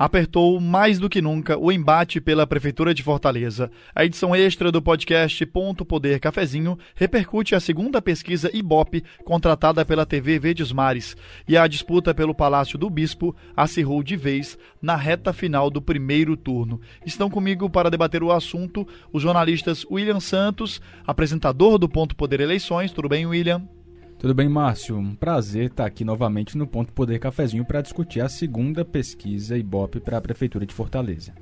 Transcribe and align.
Apertou 0.00 0.58
mais 0.58 0.98
do 0.98 1.10
que 1.10 1.20
nunca 1.20 1.58
o 1.58 1.70
embate 1.70 2.22
pela 2.22 2.46
Prefeitura 2.46 2.94
de 2.94 3.02
Fortaleza. 3.02 3.70
A 3.94 4.02
edição 4.02 4.34
extra 4.34 4.72
do 4.72 4.80
podcast 4.80 5.44
Ponto 5.44 5.84
Poder 5.84 6.18
Cafezinho 6.18 6.78
repercute 6.94 7.54
a 7.54 7.60
segunda 7.60 8.00
pesquisa 8.00 8.50
Ibope 8.50 9.04
contratada 9.26 9.84
pela 9.84 10.06
TV 10.06 10.38
Verdes 10.38 10.72
Mares 10.72 11.14
e 11.46 11.54
a 11.54 11.66
disputa 11.66 12.14
pelo 12.14 12.34
Palácio 12.34 12.78
do 12.78 12.88
Bispo 12.88 13.36
acirrou 13.54 14.02
de 14.02 14.16
vez 14.16 14.56
na 14.80 14.96
reta 14.96 15.34
final 15.34 15.68
do 15.68 15.82
primeiro 15.82 16.34
turno. 16.34 16.80
Estão 17.04 17.28
comigo 17.28 17.68
para 17.68 17.90
debater 17.90 18.22
o 18.22 18.32
assunto 18.32 18.88
os 19.12 19.20
jornalistas 19.20 19.84
William 19.90 20.18
Santos, 20.18 20.80
apresentador 21.06 21.76
do 21.76 21.90
Ponto 21.90 22.16
Poder 22.16 22.40
Eleições. 22.40 22.90
Tudo 22.90 23.10
bem, 23.10 23.26
William? 23.26 23.68
Tudo 24.20 24.34
bem, 24.34 24.50
Márcio? 24.50 24.98
Um 24.98 25.14
prazer 25.14 25.70
estar 25.70 25.86
aqui 25.86 26.04
novamente 26.04 26.54
no 26.58 26.66
Ponto 26.66 26.92
Poder 26.92 27.18
Cafezinho 27.18 27.64
para 27.64 27.80
discutir 27.80 28.20
a 28.20 28.28
segunda 28.28 28.84
pesquisa 28.84 29.56
Ibope 29.56 29.98
para 29.98 30.18
a 30.18 30.20
Prefeitura 30.20 30.66
de 30.66 30.74
Fortaleza. 30.74 31.32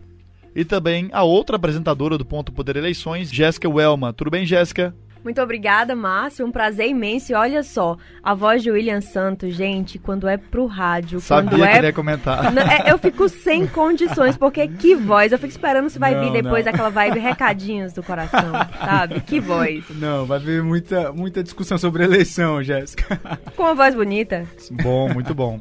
E 0.54 0.64
também 0.64 1.08
a 1.10 1.24
outra 1.24 1.56
apresentadora 1.56 2.16
do 2.16 2.24
Ponto 2.24 2.52
Poder 2.52 2.76
Eleições, 2.76 3.32
Jéssica 3.32 3.68
Welma. 3.68 4.12
Tudo 4.12 4.30
bem, 4.30 4.46
Jéssica? 4.46 4.94
Muito 5.28 5.42
obrigada, 5.42 5.94
Márcio. 5.94 6.46
Um 6.46 6.50
prazer 6.50 6.88
imenso. 6.88 7.32
E 7.32 7.34
olha 7.34 7.62
só, 7.62 7.98
a 8.22 8.32
voz 8.32 8.62
de 8.62 8.70
William 8.70 9.02
Santos, 9.02 9.54
gente, 9.54 9.98
quando 9.98 10.26
é 10.26 10.38
pro 10.38 10.64
rádio, 10.64 11.20
Sabia 11.20 11.50
quando 11.50 11.64
é. 11.66 11.80
Que 11.80 11.86
ia 11.88 11.92
comentar. 11.92 12.56
É, 12.56 12.90
eu 12.90 12.96
fico 12.96 13.28
sem 13.28 13.66
condições, 13.66 14.38
porque 14.38 14.66
que 14.66 14.94
voz. 14.94 15.30
Eu 15.30 15.38
fico 15.38 15.50
esperando 15.50 15.90
se 15.90 15.98
vai 15.98 16.14
não, 16.14 16.22
vir 16.22 16.42
depois 16.42 16.64
não. 16.64 16.72
aquela 16.72 16.88
vibe 16.88 17.18
recadinhos 17.18 17.92
do 17.92 18.02
coração, 18.02 18.52
sabe? 18.78 19.20
Que 19.20 19.38
voz. 19.38 19.84
Não, 19.90 20.24
vai 20.24 20.38
vir 20.38 20.62
muita, 20.62 21.12
muita 21.12 21.42
discussão 21.42 21.76
sobre 21.76 22.04
eleição, 22.04 22.62
Jéssica. 22.62 23.20
Com 23.54 23.64
uma 23.64 23.74
voz 23.74 23.94
bonita. 23.94 24.46
Bom, 24.82 25.12
muito 25.12 25.34
bom. 25.34 25.60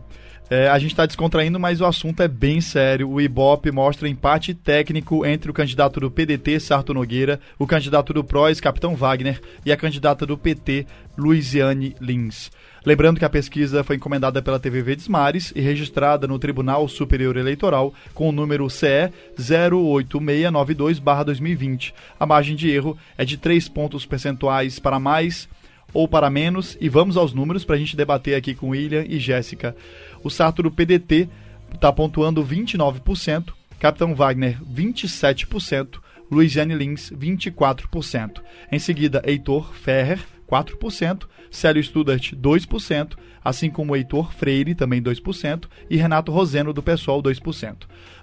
É, 0.50 0.70
a 0.70 0.80
gente 0.80 0.92
está 0.92 1.06
descontraindo, 1.06 1.60
mas 1.60 1.82
o 1.82 1.86
assunto 1.86 2.24
é 2.24 2.28
bem 2.28 2.62
sério. 2.62 3.10
O 3.10 3.20
Ibope 3.20 3.70
mostra 3.70 4.08
empate 4.08 4.54
técnico 4.54 5.26
entre 5.26 5.52
o 5.52 5.54
candidato 5.54 6.00
do 6.00 6.10
PDT, 6.10 6.62
Sarto 6.62 6.94
Nogueira, 6.94 7.42
o 7.60 7.68
candidato 7.68 8.14
do 8.14 8.24
PROS, 8.24 8.62
Capitão 8.62 8.96
Wagner, 8.96 9.42
e 9.66 9.74
a 9.74 9.78
candidata 9.78 10.26
do 10.26 10.38
PT, 10.38 10.88
Luiziane 11.18 11.98
Lins. 12.00 12.50
Lembrando 12.86 13.20
que 13.20 13.26
a 13.26 13.30
pesquisa 13.30 13.84
foi 13.84 13.98
encomendada 13.98 14.42
pela 14.42 14.62
TV 14.62 14.82
Verdes 14.82 15.10
Mares 15.10 15.52
e 15.54 15.60
registrada 15.60 16.26
no 16.26 16.40
Tribunal 16.40 16.88
Superior 16.88 17.36
Eleitoral 17.36 17.94
com 18.14 18.30
o 18.30 18.32
número 18.32 18.70
CE 18.70 19.12
08692-2020. 19.38 21.92
A 22.18 22.26
margem 22.26 22.56
de 22.56 22.70
erro 22.70 22.98
é 23.18 23.26
de 23.26 23.36
3 23.36 23.68
pontos 23.68 24.06
percentuais 24.06 24.80
para 24.80 24.98
mais 24.98 25.50
ou 25.94 26.08
para 26.08 26.30
menos, 26.30 26.78
e 26.80 26.90
vamos 26.90 27.18
aos 27.18 27.34
números 27.34 27.66
para 27.66 27.76
a 27.76 27.80
gente 27.80 27.96
debater 27.96 28.36
aqui 28.36 28.54
com 28.54 28.70
William 28.70 29.06
e 29.08 29.20
Jéssica. 29.20 29.76
O 30.24 30.30
Sarto 30.30 30.64
do 30.64 30.72
PDT 30.72 31.30
está 31.74 31.92
pontuando 31.92 32.44
29%, 32.44 33.54
Capitão 33.80 34.16
Wagner 34.16 34.60
27%, 34.64 36.00
Luiziane 36.30 36.76
Lins 36.76 37.12
24%. 37.12 38.42
Em 38.72 38.80
seguida, 38.80 39.22
Heitor 39.26 39.74
Ferrer 39.74 40.20
4%, 40.50 41.24
Célio 41.52 41.84
Studart 41.84 42.34
2%, 42.34 43.14
assim 43.44 43.70
como 43.70 43.96
Heitor 43.96 44.34
Freire 44.34 44.76
também 44.76 45.02
2% 45.02 45.66
e 45.90 45.98
Renato 45.98 46.32
Roseno 46.32 46.74
do 46.74 46.84
PSOL 46.84 47.22
2%. 47.22 47.76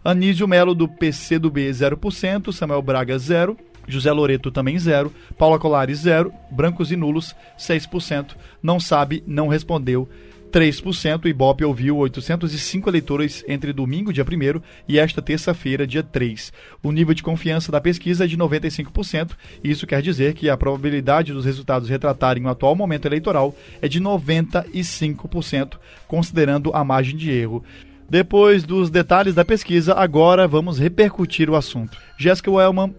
Anísio 0.04 0.46
Melo 0.46 0.74
do 0.74 0.86
PCdoB 0.86 1.70
0%, 1.70 2.52
Samuel 2.52 2.82
Braga 2.82 3.16
0%, 3.16 3.56
José 3.86 4.10
Loreto 4.12 4.50
também 4.50 4.78
zero, 4.78 5.12
Paula 5.38 5.58
Colares 5.58 5.98
zero, 5.98 6.32
brancos 6.50 6.90
e 6.90 6.96
nulos 6.96 7.34
6%, 7.58 8.34
não 8.62 8.80
sabe, 8.80 9.22
não 9.26 9.48
respondeu 9.48 10.08
3%. 10.54 11.24
O 11.24 11.28
Ibope 11.28 11.64
ouviu 11.64 11.96
805 11.96 12.88
eleitores 12.88 13.44
entre 13.48 13.72
domingo, 13.72 14.12
dia 14.12 14.24
1 14.24 14.60
e 14.86 15.00
esta 15.00 15.20
terça-feira, 15.20 15.84
dia 15.84 16.04
3. 16.04 16.52
O 16.80 16.92
nível 16.92 17.12
de 17.12 17.24
confiança 17.24 17.72
da 17.72 17.80
pesquisa 17.80 18.22
é 18.22 18.26
de 18.28 18.38
95%, 18.38 19.32
e 19.64 19.70
isso 19.72 19.84
quer 19.84 20.00
dizer 20.00 20.32
que 20.34 20.48
a 20.48 20.56
probabilidade 20.56 21.32
dos 21.32 21.44
resultados 21.44 21.88
retratarem 21.88 22.44
o 22.44 22.48
atual 22.48 22.76
momento 22.76 23.06
eleitoral 23.06 23.52
é 23.82 23.88
de 23.88 24.00
95%, 24.00 25.72
considerando 26.06 26.70
a 26.72 26.84
margem 26.84 27.16
de 27.16 27.32
erro. 27.32 27.64
Depois 28.08 28.62
dos 28.62 28.90
detalhes 28.90 29.34
da 29.34 29.44
pesquisa, 29.44 29.94
agora 29.94 30.46
vamos 30.46 30.78
repercutir 30.78 31.50
o 31.50 31.56
assunto. 31.56 31.98
Jéssica 32.16 32.50
Wellman, 32.50 32.94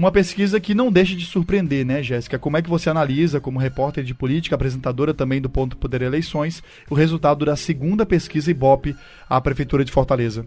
uma 0.00 0.10
pesquisa 0.10 0.58
que 0.58 0.74
não 0.74 0.90
deixa 0.90 1.14
de 1.14 1.26
surpreender, 1.26 1.84
né, 1.84 2.02
Jéssica? 2.02 2.38
Como 2.38 2.56
é 2.56 2.62
que 2.62 2.70
você 2.70 2.88
analisa, 2.88 3.38
como 3.38 3.58
repórter 3.58 4.02
de 4.02 4.14
política, 4.14 4.54
apresentadora 4.54 5.12
também 5.12 5.42
do 5.42 5.50
Ponto 5.50 5.76
Poder 5.76 6.00
Eleições, 6.00 6.62
o 6.88 6.94
resultado 6.94 7.44
da 7.44 7.54
segunda 7.54 8.06
pesquisa 8.06 8.50
Ibope 8.50 8.96
à 9.28 9.38
Prefeitura 9.42 9.84
de 9.84 9.92
Fortaleza? 9.92 10.46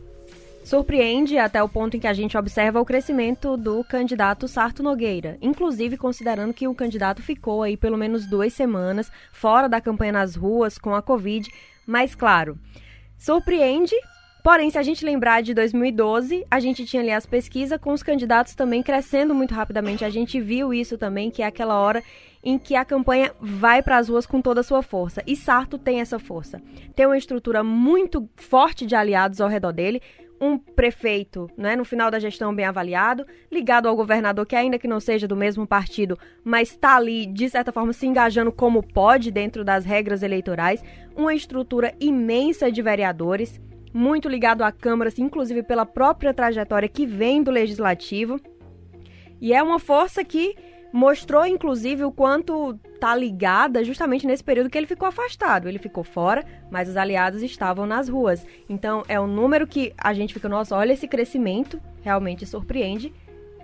Surpreende 0.63 1.37
até 1.37 1.61
o 1.61 1.69
ponto 1.69 1.95
em 1.95 1.99
que 1.99 2.07
a 2.07 2.13
gente 2.13 2.35
observa 2.35 2.81
o 2.81 2.85
crescimento 2.85 3.55
do 3.55 3.83
candidato 3.83 4.47
Sarto 4.47 4.81
Nogueira, 4.81 5.37
inclusive 5.39 5.97
considerando 5.97 6.51
que 6.51 6.67
o 6.67 6.73
candidato 6.73 7.21
ficou 7.21 7.61
aí 7.61 7.77
pelo 7.77 7.97
menos 7.97 8.25
duas 8.25 8.53
semanas 8.53 9.11
fora 9.31 9.69
da 9.69 9.79
campanha 9.79 10.13
nas 10.13 10.35
ruas 10.35 10.79
com 10.79 10.95
a 10.95 11.01
Covid. 11.01 11.47
Mas, 11.85 12.15
claro, 12.15 12.57
surpreende 13.19 13.93
Porém, 14.43 14.69
se 14.69 14.77
a 14.77 14.83
gente 14.83 15.05
lembrar 15.05 15.41
de 15.41 15.53
2012, 15.53 16.45
a 16.51 16.59
gente 16.59 16.85
tinha 16.85 17.01
ali 17.01 17.11
as 17.11 17.25
pesquisas 17.25 17.79
com 17.79 17.93
os 17.93 18.03
candidatos 18.03 18.53
também 18.53 18.83
crescendo 18.83 19.33
muito 19.33 19.53
rapidamente. 19.53 20.03
A 20.03 20.09
gente 20.09 20.41
viu 20.41 20.73
isso 20.73 20.97
também, 20.97 21.31
que 21.31 21.41
é 21.41 21.45
aquela 21.45 21.79
hora 21.79 22.03
em 22.43 22.59
que 22.59 22.75
a 22.75 22.83
campanha 22.83 23.31
vai 23.39 23.81
para 23.81 23.97
as 23.97 24.09
ruas 24.09 24.25
com 24.25 24.41
toda 24.41 24.59
a 24.59 24.63
sua 24.63 24.83
força. 24.83 25.23
E 25.25 25.33
Sarto 25.33 25.77
tem 25.77 26.01
essa 26.01 26.19
força. 26.19 26.61
Tem 26.93 27.05
uma 27.05 27.17
estrutura 27.17 27.63
muito 27.63 28.29
forte 28.35 28.85
de 28.85 28.93
aliados 28.95 29.39
ao 29.39 29.47
redor 29.47 29.71
dele, 29.71 30.01
um 30.41 30.57
prefeito, 30.57 31.49
né, 31.57 31.73
no 31.77 31.85
final 31.85 32.11
da 32.11 32.19
gestão 32.19 32.53
bem 32.53 32.65
avaliado, 32.65 33.25
ligado 33.49 33.87
ao 33.87 33.95
governador 33.95 34.45
que 34.45 34.57
ainda 34.57 34.77
que 34.77 34.89
não 34.89 34.99
seja 34.99 35.25
do 35.25 35.37
mesmo 35.37 35.65
partido, 35.65 36.19
mas 36.43 36.71
está 36.71 36.97
ali 36.97 37.25
de 37.27 37.49
certa 37.49 37.71
forma 37.71 37.93
se 37.93 38.05
engajando 38.05 38.51
como 38.51 38.83
pode 38.83 39.31
dentro 39.31 39.63
das 39.63 39.85
regras 39.85 40.21
eleitorais, 40.21 40.83
uma 41.15 41.33
estrutura 41.33 41.95
imensa 41.97 42.69
de 42.69 42.81
vereadores 42.81 43.61
muito 43.93 44.27
ligado 44.27 44.63
à 44.63 44.71
Câmara, 44.71 45.09
assim, 45.09 45.23
inclusive 45.23 45.63
pela 45.63 45.85
própria 45.85 46.33
trajetória 46.33 46.89
que 46.89 47.05
vem 47.05 47.43
do 47.43 47.51
Legislativo. 47.51 48.39
E 49.39 49.53
é 49.53 49.61
uma 49.61 49.77
força 49.79 50.23
que 50.23 50.55
mostrou, 50.91 51.45
inclusive, 51.45 52.03
o 52.03 52.11
quanto 52.11 52.79
tá 52.99 53.15
ligada 53.15 53.83
justamente 53.83 54.25
nesse 54.25 54.43
período 54.43 54.69
que 54.69 54.77
ele 54.77 54.87
ficou 54.87 55.07
afastado. 55.07 55.67
Ele 55.67 55.79
ficou 55.79 56.03
fora, 56.03 56.43
mas 56.71 56.87
os 56.87 56.97
aliados 56.97 57.43
estavam 57.43 57.85
nas 57.85 58.07
ruas. 58.07 58.45
Então, 58.69 59.03
é 59.07 59.19
um 59.19 59.27
número 59.27 59.67
que 59.67 59.93
a 59.97 60.13
gente 60.13 60.33
fica, 60.33 60.47
nossa, 60.47 60.75
olha 60.75 60.93
esse 60.93 61.07
crescimento, 61.07 61.81
realmente 62.01 62.45
surpreende 62.45 63.13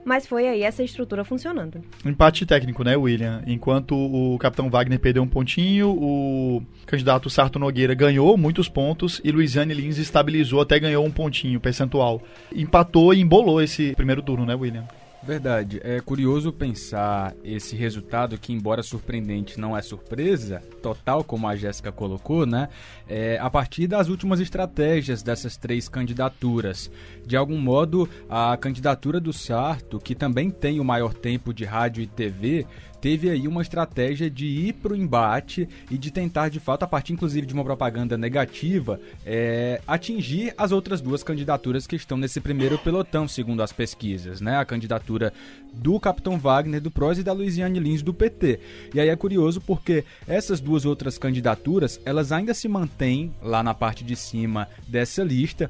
mas 0.03 0.27
foi 0.27 0.47
aí 0.47 0.63
essa 0.63 0.83
estrutura 0.83 1.23
funcionando. 1.23 1.81
Empate 2.05 2.45
técnico, 2.45 2.83
né, 2.83 2.95
William? 2.95 3.43
Enquanto 3.45 3.95
o 3.95 4.37
capitão 4.37 4.69
Wagner 4.69 4.99
perdeu 4.99 5.23
um 5.23 5.27
pontinho, 5.27 5.89
o 5.89 6.63
candidato 6.85 7.29
Sarto 7.29 7.59
Nogueira 7.59 7.93
ganhou 7.93 8.38
muitos 8.38 8.67
pontos 8.67 9.21
e 9.23 9.31
Luiziane 9.31 9.73
Lins 9.73 9.97
estabilizou, 9.97 10.61
até 10.61 10.79
ganhou 10.79 11.05
um 11.05 11.11
pontinho 11.11 11.59
percentual. 11.59 12.21
Empatou 12.53 13.13
e 13.13 13.19
embolou 13.19 13.61
esse 13.61 13.93
primeiro 13.95 14.21
turno, 14.21 14.45
né, 14.45 14.55
William? 14.55 14.85
Verdade. 15.22 15.81
É 15.84 16.00
curioso 16.00 16.52
pensar 16.52 17.35
esse 17.44 17.75
resultado 17.75 18.38
que, 18.38 18.53
embora 18.53 18.81
surpreendente, 18.81 19.59
não 19.59 19.75
é 19.78 19.81
surpresa 19.81 20.62
total, 20.81 21.24
como 21.24 21.47
a 21.47 21.56
Jéssica 21.56 21.91
colocou, 21.91 22.46
né? 22.46 22.69
É, 23.07 23.38
a 23.40 23.50
partir 23.50 23.85
das 23.85 24.07
últimas 24.07 24.40
estratégias 24.40 25.22
dessas 25.22 25.57
três 25.57 25.90
candidaturas. 25.90 26.90
De 27.25 27.35
algum 27.35 27.57
modo, 27.57 28.09
a 28.30 28.56
candidatura 28.56 29.19
do 29.19 29.34
Sarto, 29.34 30.00
que 30.00 30.16
também 30.16 30.50
tem 30.50 30.80
o 30.80 30.86
maior 30.86 31.13
tempo 31.13 31.54
de 31.54 31.65
rádio 31.65 32.01
e 32.01 32.07
TV, 32.07 32.65
teve 33.01 33.30
aí 33.30 33.48
uma 33.48 33.62
estratégia 33.62 34.30
de 34.30 34.46
ir 34.46 34.74
para 34.74 34.94
o 34.94 34.96
embate 34.96 35.68
e 35.90 35.98
de 35.98 36.12
tentar, 36.12 36.50
de 36.50 36.60
fato, 36.60 36.84
a 36.84 36.88
partir 36.88 37.13
inclusive 37.13 37.48
de 37.48 37.54
uma 37.54 37.63
propaganda 37.63 38.18
negativa, 38.18 39.00
é, 39.25 39.81
atingir 39.88 40.54
as 40.57 40.72
outras 40.72 41.01
duas 41.01 41.24
candidaturas 41.24 41.88
que 41.88 41.96
estão 41.96 42.18
nesse 42.18 42.40
primeiro 42.40 42.78
pelotão, 42.78 43.28
segundo 43.28 43.62
as 43.62 43.72
pesquisas, 43.72 44.42
né? 44.42 44.57
A 44.57 44.66
candidatura 44.66 45.34
do 45.74 46.00
Capitão 46.00 46.38
Wagner 46.38 46.81
do 46.81 46.92
PROS 46.92 47.19
e 47.19 47.24
da 47.24 47.34
Luiziane 47.34 47.80
Lins 47.80 48.01
do 48.01 48.13
PT. 48.13 48.60
E 48.94 49.00
aí 49.00 49.10
é 49.10 49.16
curioso 49.16 49.62
porque 49.62 50.04
essas 50.28 50.60
duas 50.60 50.86
outras 50.86 51.18
candidaturas, 51.18 52.00
elas 52.06 52.31
ainda 52.31 52.54
se 52.54 52.68
mantêm 52.68 53.34
lá 53.42 53.62
na 53.63 53.74
parte 53.74 54.04
de 54.04 54.16
cima 54.16 54.68
dessa 54.88 55.24
lista, 55.24 55.69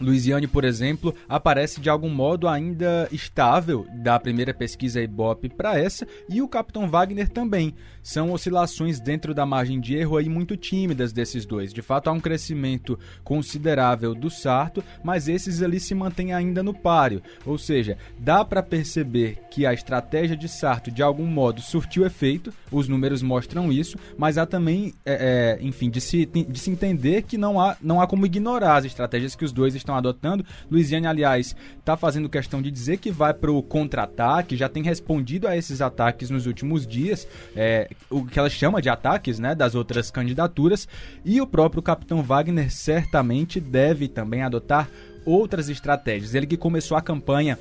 Luiziane, 0.00 0.46
por 0.46 0.64
exemplo, 0.64 1.14
aparece 1.28 1.80
de 1.80 1.90
algum 1.90 2.08
modo 2.08 2.48
ainda 2.48 3.08
estável 3.12 3.86
da 3.92 4.18
primeira 4.18 4.54
pesquisa 4.54 5.02
Ibope 5.02 5.48
para 5.48 5.78
essa, 5.78 6.06
e 6.28 6.40
o 6.40 6.48
Capitão 6.48 6.88
Wagner 6.88 7.28
também. 7.28 7.74
São 8.02 8.32
oscilações 8.32 8.98
dentro 8.98 9.34
da 9.34 9.44
margem 9.44 9.78
de 9.78 9.94
erro 9.94 10.16
aí 10.16 10.28
muito 10.28 10.56
tímidas 10.56 11.12
desses 11.12 11.44
dois. 11.44 11.72
De 11.72 11.82
fato, 11.82 12.08
há 12.08 12.12
um 12.12 12.20
crescimento 12.20 12.98
considerável 13.22 14.14
do 14.14 14.30
Sarto, 14.30 14.82
mas 15.04 15.28
esses 15.28 15.62
ali 15.62 15.78
se 15.78 15.94
mantêm 15.94 16.32
ainda 16.32 16.62
no 16.62 16.72
páreo. 16.72 17.22
Ou 17.44 17.58
seja, 17.58 17.98
dá 18.18 18.44
para 18.44 18.62
perceber 18.62 19.38
que 19.50 19.66
a 19.66 19.74
estratégia 19.74 20.36
de 20.36 20.48
Sarto 20.48 20.90
de 20.90 21.02
algum 21.02 21.26
modo 21.26 21.60
surtiu 21.60 22.06
efeito, 22.06 22.52
os 22.70 22.88
números 22.88 23.22
mostram 23.22 23.70
isso, 23.70 23.98
mas 24.16 24.38
há 24.38 24.46
também, 24.46 24.94
é, 25.04 25.58
é, 25.60 25.64
enfim, 25.64 25.90
de 25.90 26.00
se, 26.00 26.24
de 26.24 26.58
se 26.58 26.70
entender 26.70 27.22
que 27.22 27.36
não 27.36 27.60
há, 27.60 27.76
não 27.82 28.00
há 28.00 28.06
como 28.06 28.24
ignorar 28.24 28.76
as 28.76 28.84
estratégias 28.84 29.36
que 29.36 29.44
os 29.44 29.52
dois 29.52 29.74
estão 29.74 29.89
estão 29.90 29.96
adotando. 29.96 30.44
Luiziane, 30.70 31.06
aliás, 31.06 31.56
está 31.78 31.96
fazendo 31.96 32.28
questão 32.28 32.62
de 32.62 32.70
dizer 32.70 32.98
que 32.98 33.10
vai 33.10 33.34
para 33.34 33.50
o 33.50 33.62
contra-ataque, 33.62 34.56
já 34.56 34.68
tem 34.68 34.82
respondido 34.82 35.48
a 35.48 35.56
esses 35.56 35.80
ataques 35.80 36.30
nos 36.30 36.46
últimos 36.46 36.86
dias, 36.86 37.26
é, 37.56 37.90
o 38.08 38.24
que 38.24 38.38
ela 38.38 38.48
chama 38.48 38.80
de 38.80 38.88
ataques 38.88 39.38
né, 39.38 39.54
das 39.54 39.74
outras 39.74 40.10
candidaturas. 40.10 40.88
E 41.24 41.40
o 41.40 41.46
próprio 41.46 41.82
capitão 41.82 42.22
Wagner 42.22 42.70
certamente 42.70 43.60
deve 43.60 44.08
também 44.08 44.42
adotar 44.42 44.88
outras 45.24 45.68
estratégias. 45.68 46.34
Ele 46.34 46.46
que 46.46 46.56
começou 46.56 46.96
a 46.96 47.02
campanha 47.02 47.58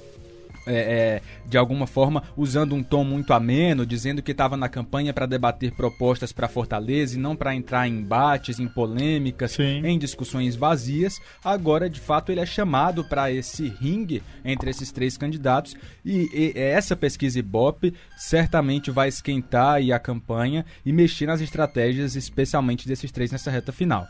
é, 0.70 0.76
é, 0.76 1.22
de 1.46 1.58
alguma 1.58 1.88
forma 1.88 2.24
usando 2.38 2.76
um 2.76 2.84
tom 2.84 3.04
muito 3.04 3.34
ameno, 3.34 3.86
dizendo 3.86 4.22
que 4.22 4.32
estava 4.32 4.56
na 4.56 4.70
campanha 4.70 5.14
para 5.14 5.26
debater 5.26 5.72
propostas 5.72 6.32
para 6.32 6.48
Fortaleza 6.48 7.18
e 7.18 7.20
não 7.20 7.36
para 7.36 7.56
entrar 7.56 7.88
em 7.88 8.00
embates, 8.00 8.60
em 8.60 8.68
polêmicas, 8.68 9.52
Sim. 9.52 9.86
em 9.86 9.98
discussões 9.98 10.56
vazias. 10.56 11.20
Agora, 11.44 11.90
de 11.90 12.00
fato, 12.00 12.32
ele 12.32 12.42
é 12.42 12.46
chamado 12.46 13.04
para 13.04 13.32
esse 13.32 13.68
ringue 13.68 14.22
entre 14.46 14.70
esses 14.70 14.92
três 14.92 15.18
candidatos 15.18 15.76
e, 16.06 16.30
e, 16.34 16.60
essa 16.60 16.96
pesquisa 16.96 17.40
Ibope 17.40 17.94
certamente 18.18 18.92
vai 18.92 19.10
esquentar 19.10 19.80
a 19.94 20.00
campanha 20.00 20.66
e 20.86 20.92
mexer 20.94 21.26
nas 21.26 21.42
estratégias, 21.42 22.16
especialmente 22.16 22.88
desses 22.88 23.12
três 23.12 23.32
nessa 23.32 23.52
reta 23.52 23.72
final 23.72 24.08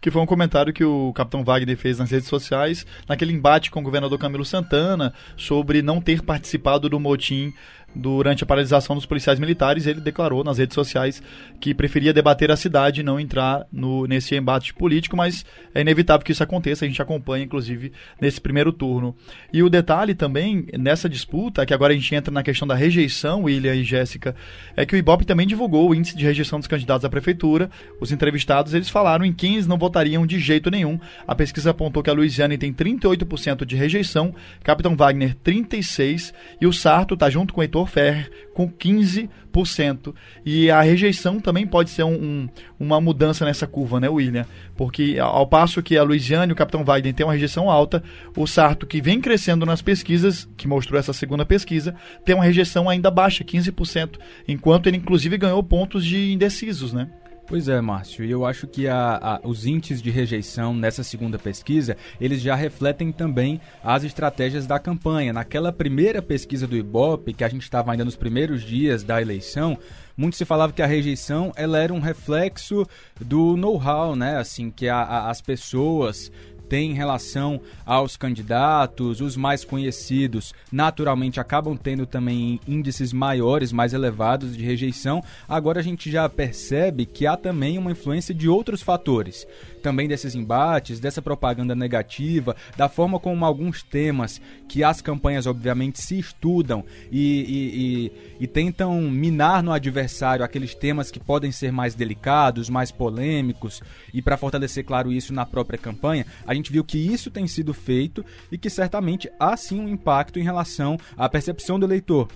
que 0.00 0.10
foi 0.10 0.22
um 0.22 0.26
comentário 0.26 0.72
que 0.72 0.84
o 0.84 1.12
capitão 1.12 1.44
Wagner 1.44 1.76
fez 1.76 1.98
nas 1.98 2.10
redes 2.10 2.28
sociais, 2.28 2.86
naquele 3.08 3.32
embate 3.32 3.70
com 3.70 3.80
o 3.80 3.82
governador 3.82 4.18
Camilo 4.18 4.44
Santana, 4.44 5.12
sobre 5.36 5.82
não 5.82 6.00
ter 6.00 6.22
participado 6.22 6.88
do 6.88 7.00
motim 7.00 7.52
durante 7.94 8.42
a 8.42 8.46
paralisação 8.46 8.96
dos 8.96 9.06
policiais 9.06 9.38
militares, 9.38 9.86
ele 9.86 10.00
declarou 10.00 10.42
nas 10.42 10.58
redes 10.58 10.74
sociais 10.74 11.22
que 11.60 11.74
preferia 11.74 12.12
debater 12.12 12.50
a 12.50 12.56
cidade 12.56 13.00
e 13.00 13.04
não 13.04 13.20
entrar 13.20 13.66
no, 13.72 14.06
nesse 14.06 14.34
embate 14.34 14.74
político, 14.74 15.16
mas 15.16 15.44
é 15.74 15.80
inevitável 15.80 16.24
que 16.24 16.32
isso 16.32 16.42
aconteça, 16.42 16.84
a 16.84 16.88
gente 16.88 17.00
acompanha, 17.00 17.44
inclusive, 17.44 17.92
nesse 18.20 18.40
primeiro 18.40 18.72
turno. 18.72 19.14
E 19.52 19.62
o 19.62 19.70
detalhe 19.70 20.14
também, 20.14 20.66
nessa 20.78 21.08
disputa, 21.08 21.64
que 21.66 21.74
agora 21.74 21.92
a 21.92 21.96
gente 21.96 22.14
entra 22.14 22.32
na 22.32 22.42
questão 22.42 22.66
da 22.66 22.74
rejeição, 22.74 23.44
William 23.44 23.74
e 23.74 23.84
Jéssica, 23.84 24.34
é 24.76 24.86
que 24.86 24.94
o 24.94 24.98
Ibope 24.98 25.24
também 25.24 25.46
divulgou 25.46 25.90
o 25.90 25.94
índice 25.94 26.16
de 26.16 26.24
rejeição 26.24 26.58
dos 26.58 26.68
candidatos 26.68 27.04
à 27.04 27.10
prefeitura. 27.10 27.70
Os 28.00 28.12
entrevistados, 28.12 28.74
eles 28.74 28.88
falaram 28.88 29.24
em 29.24 29.32
quem 29.32 29.54
eles 29.54 29.66
não 29.66 29.78
votariam 29.78 30.26
de 30.26 30.38
jeito 30.38 30.70
nenhum. 30.70 30.98
A 31.26 31.34
pesquisa 31.34 31.70
apontou 31.70 32.02
que 32.02 32.10
a 32.10 32.12
Luiziane 32.12 32.58
tem 32.58 32.72
38% 32.72 33.64
de 33.64 33.76
rejeição, 33.76 34.34
Capitão 34.62 34.96
Wagner 34.96 35.36
36% 35.44 36.32
e 36.60 36.66
o 36.66 36.72
Sarto 36.72 37.14
está 37.14 37.28
junto 37.30 37.52
com 37.52 37.60
o 37.60 37.64
Heitor 37.64 37.81
Ferrer 37.86 38.30
com 38.54 38.68
15%. 38.68 40.14
E 40.44 40.70
a 40.70 40.80
rejeição 40.82 41.40
também 41.40 41.66
pode 41.66 41.90
ser 41.90 42.02
um, 42.04 42.14
um, 42.14 42.48
uma 42.78 43.00
mudança 43.00 43.44
nessa 43.44 43.66
curva, 43.66 44.00
né, 44.00 44.08
William? 44.08 44.46
Porque 44.76 45.18
ao 45.20 45.46
passo 45.46 45.82
que 45.82 45.96
a 45.96 46.02
Luiziane 46.02 46.50
e 46.50 46.52
o 46.52 46.56
Capitão 46.56 46.84
Biden 46.84 47.12
têm 47.12 47.26
uma 47.26 47.32
rejeição 47.32 47.70
alta, 47.70 48.02
o 48.36 48.46
Sarto, 48.46 48.86
que 48.86 49.00
vem 49.00 49.20
crescendo 49.20 49.66
nas 49.66 49.82
pesquisas, 49.82 50.48
que 50.56 50.68
mostrou 50.68 50.98
essa 50.98 51.12
segunda 51.12 51.44
pesquisa, 51.44 51.94
tem 52.24 52.34
uma 52.34 52.44
rejeição 52.44 52.88
ainda 52.88 53.10
baixa, 53.10 53.44
15%, 53.44 54.18
enquanto 54.48 54.86
ele 54.86 54.96
inclusive 54.96 55.36
ganhou 55.38 55.62
pontos 55.62 56.04
de 56.04 56.32
indecisos, 56.32 56.92
né? 56.92 57.08
Pois 57.46 57.68
é, 57.68 57.80
Márcio, 57.80 58.24
e 58.24 58.30
eu 58.30 58.46
acho 58.46 58.66
que 58.66 58.86
a, 58.86 59.18
a, 59.20 59.40
os 59.46 59.66
índices 59.66 60.00
de 60.00 60.10
rejeição 60.10 60.72
nessa 60.72 61.02
segunda 61.02 61.38
pesquisa, 61.38 61.96
eles 62.20 62.40
já 62.40 62.54
refletem 62.54 63.10
também 63.10 63.60
as 63.82 64.04
estratégias 64.04 64.66
da 64.66 64.78
campanha. 64.78 65.32
Naquela 65.32 65.72
primeira 65.72 66.22
pesquisa 66.22 66.66
do 66.66 66.76
Ibope, 66.76 67.34
que 67.34 67.44
a 67.44 67.48
gente 67.48 67.62
estava 67.62 67.90
ainda 67.92 68.04
nos 68.04 68.16
primeiros 68.16 68.62
dias 68.62 69.02
da 69.02 69.20
eleição, 69.20 69.76
muito 70.16 70.36
se 70.36 70.44
falava 70.44 70.72
que 70.72 70.82
a 70.82 70.86
rejeição 70.86 71.52
ela 71.56 71.78
era 71.78 71.92
um 71.92 72.00
reflexo 72.00 72.86
do 73.20 73.56
know-how, 73.56 74.14
né? 74.14 74.36
Assim, 74.36 74.70
que 74.70 74.88
a, 74.88 75.28
as 75.28 75.40
pessoas 75.40 76.30
tem 76.72 76.92
em 76.92 76.94
relação 76.94 77.60
aos 77.84 78.16
candidatos, 78.16 79.20
os 79.20 79.36
mais 79.36 79.62
conhecidos, 79.62 80.54
naturalmente 80.72 81.38
acabam 81.38 81.76
tendo 81.76 82.06
também 82.06 82.58
índices 82.66 83.12
maiores, 83.12 83.72
mais 83.72 83.92
elevados 83.92 84.56
de 84.56 84.64
rejeição. 84.64 85.22
Agora 85.46 85.80
a 85.80 85.82
gente 85.82 86.10
já 86.10 86.26
percebe 86.30 87.04
que 87.04 87.26
há 87.26 87.36
também 87.36 87.76
uma 87.76 87.92
influência 87.92 88.34
de 88.34 88.48
outros 88.48 88.80
fatores. 88.80 89.46
Também 89.82 90.08
desses 90.08 90.34
embates, 90.34 90.98
dessa 90.98 91.20
propaganda 91.20 91.74
negativa, 91.74 92.56
da 92.74 92.88
forma 92.88 93.20
como 93.20 93.44
alguns 93.44 93.82
temas 93.82 94.40
que 94.66 94.82
as 94.82 95.02
campanhas 95.02 95.46
obviamente 95.46 96.00
se 96.00 96.18
estudam 96.18 96.84
e, 97.10 97.20
e, 97.20 98.40
e, 98.40 98.44
e 98.44 98.46
tentam 98.46 98.98
minar 99.10 99.62
no 99.62 99.72
adversário 99.72 100.42
aqueles 100.42 100.74
temas 100.74 101.10
que 101.10 101.20
podem 101.20 101.52
ser 101.52 101.70
mais 101.70 101.94
delicados, 101.94 102.70
mais 102.70 102.90
polêmicos, 102.90 103.82
e 104.14 104.22
para 104.22 104.38
fortalecer, 104.38 104.84
claro, 104.84 105.12
isso 105.12 105.34
na 105.34 105.44
própria 105.44 105.78
campanha, 105.78 106.24
a 106.46 106.54
gente 106.54 106.61
viu 106.70 106.84
que 106.84 106.98
isso 106.98 107.30
tem 107.30 107.46
sido 107.46 107.72
feito 107.72 108.24
e 108.50 108.58
que 108.58 108.68
certamente 108.68 109.30
há 109.40 109.56
sim 109.56 109.80
um 109.80 109.88
impacto 109.88 110.38
em 110.38 110.44
relação 110.44 110.96
à 111.16 111.28
percepção 111.28 111.80
do 111.80 111.86
eleitor 111.86 112.28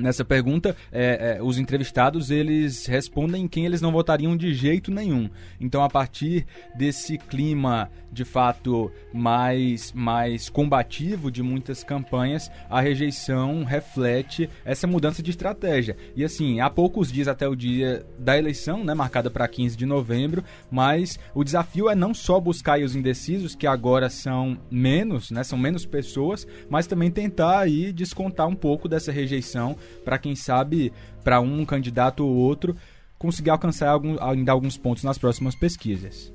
nessa 0.00 0.24
pergunta, 0.24 0.76
é, 0.90 1.36
é, 1.38 1.42
os 1.42 1.58
entrevistados 1.58 2.30
eles 2.30 2.86
respondem 2.86 3.46
quem 3.46 3.66
eles 3.66 3.80
não 3.80 3.92
votariam 3.92 4.36
de 4.36 4.52
jeito 4.54 4.90
nenhum. 4.90 5.28
Então, 5.60 5.82
a 5.82 5.88
partir 5.88 6.46
desse 6.76 7.18
clima 7.18 7.90
de 8.12 8.24
fato 8.24 8.90
mais, 9.12 9.92
mais 9.92 10.48
combativo 10.48 11.30
de 11.30 11.42
muitas 11.42 11.84
campanhas, 11.84 12.50
a 12.68 12.80
rejeição 12.80 13.64
reflete 13.64 14.48
essa 14.64 14.86
mudança 14.86 15.22
de 15.22 15.30
estratégia. 15.30 15.96
E 16.16 16.24
assim, 16.24 16.60
há 16.60 16.68
poucos 16.68 17.12
dias 17.12 17.28
até 17.28 17.46
o 17.46 17.54
dia 17.54 18.04
da 18.18 18.36
eleição, 18.36 18.84
né, 18.84 18.94
marcada 18.94 19.30
para 19.30 19.46
15 19.46 19.76
de 19.76 19.86
novembro, 19.86 20.44
mas 20.70 21.18
o 21.34 21.44
desafio 21.44 21.88
é 21.88 21.94
não 21.94 22.12
só 22.12 22.40
buscar 22.40 22.80
os 22.80 22.96
indecisos, 22.96 23.54
que 23.54 23.66
agora 23.66 24.08
são 24.10 24.58
menos, 24.70 25.30
né, 25.30 25.44
são 25.44 25.58
menos 25.58 25.86
pessoas, 25.86 26.46
mas 26.68 26.86
também 26.86 27.10
tentar 27.10 27.60
aí 27.60 27.92
descontar 27.92 28.48
um 28.48 28.54
pouco 28.54 28.88
dessa 28.88 29.12
rejeição 29.12 29.76
para 30.04 30.18
quem 30.18 30.34
sabe 30.34 30.92
para 31.22 31.40
um 31.40 31.64
candidato 31.64 32.24
ou 32.24 32.34
outro 32.34 32.76
conseguir 33.18 33.50
alcançar 33.50 33.90
algum, 33.90 34.16
ainda 34.20 34.50
alguns 34.50 34.78
pontos 34.78 35.04
nas 35.04 35.18
próximas 35.18 35.54
pesquisas. 35.54 36.32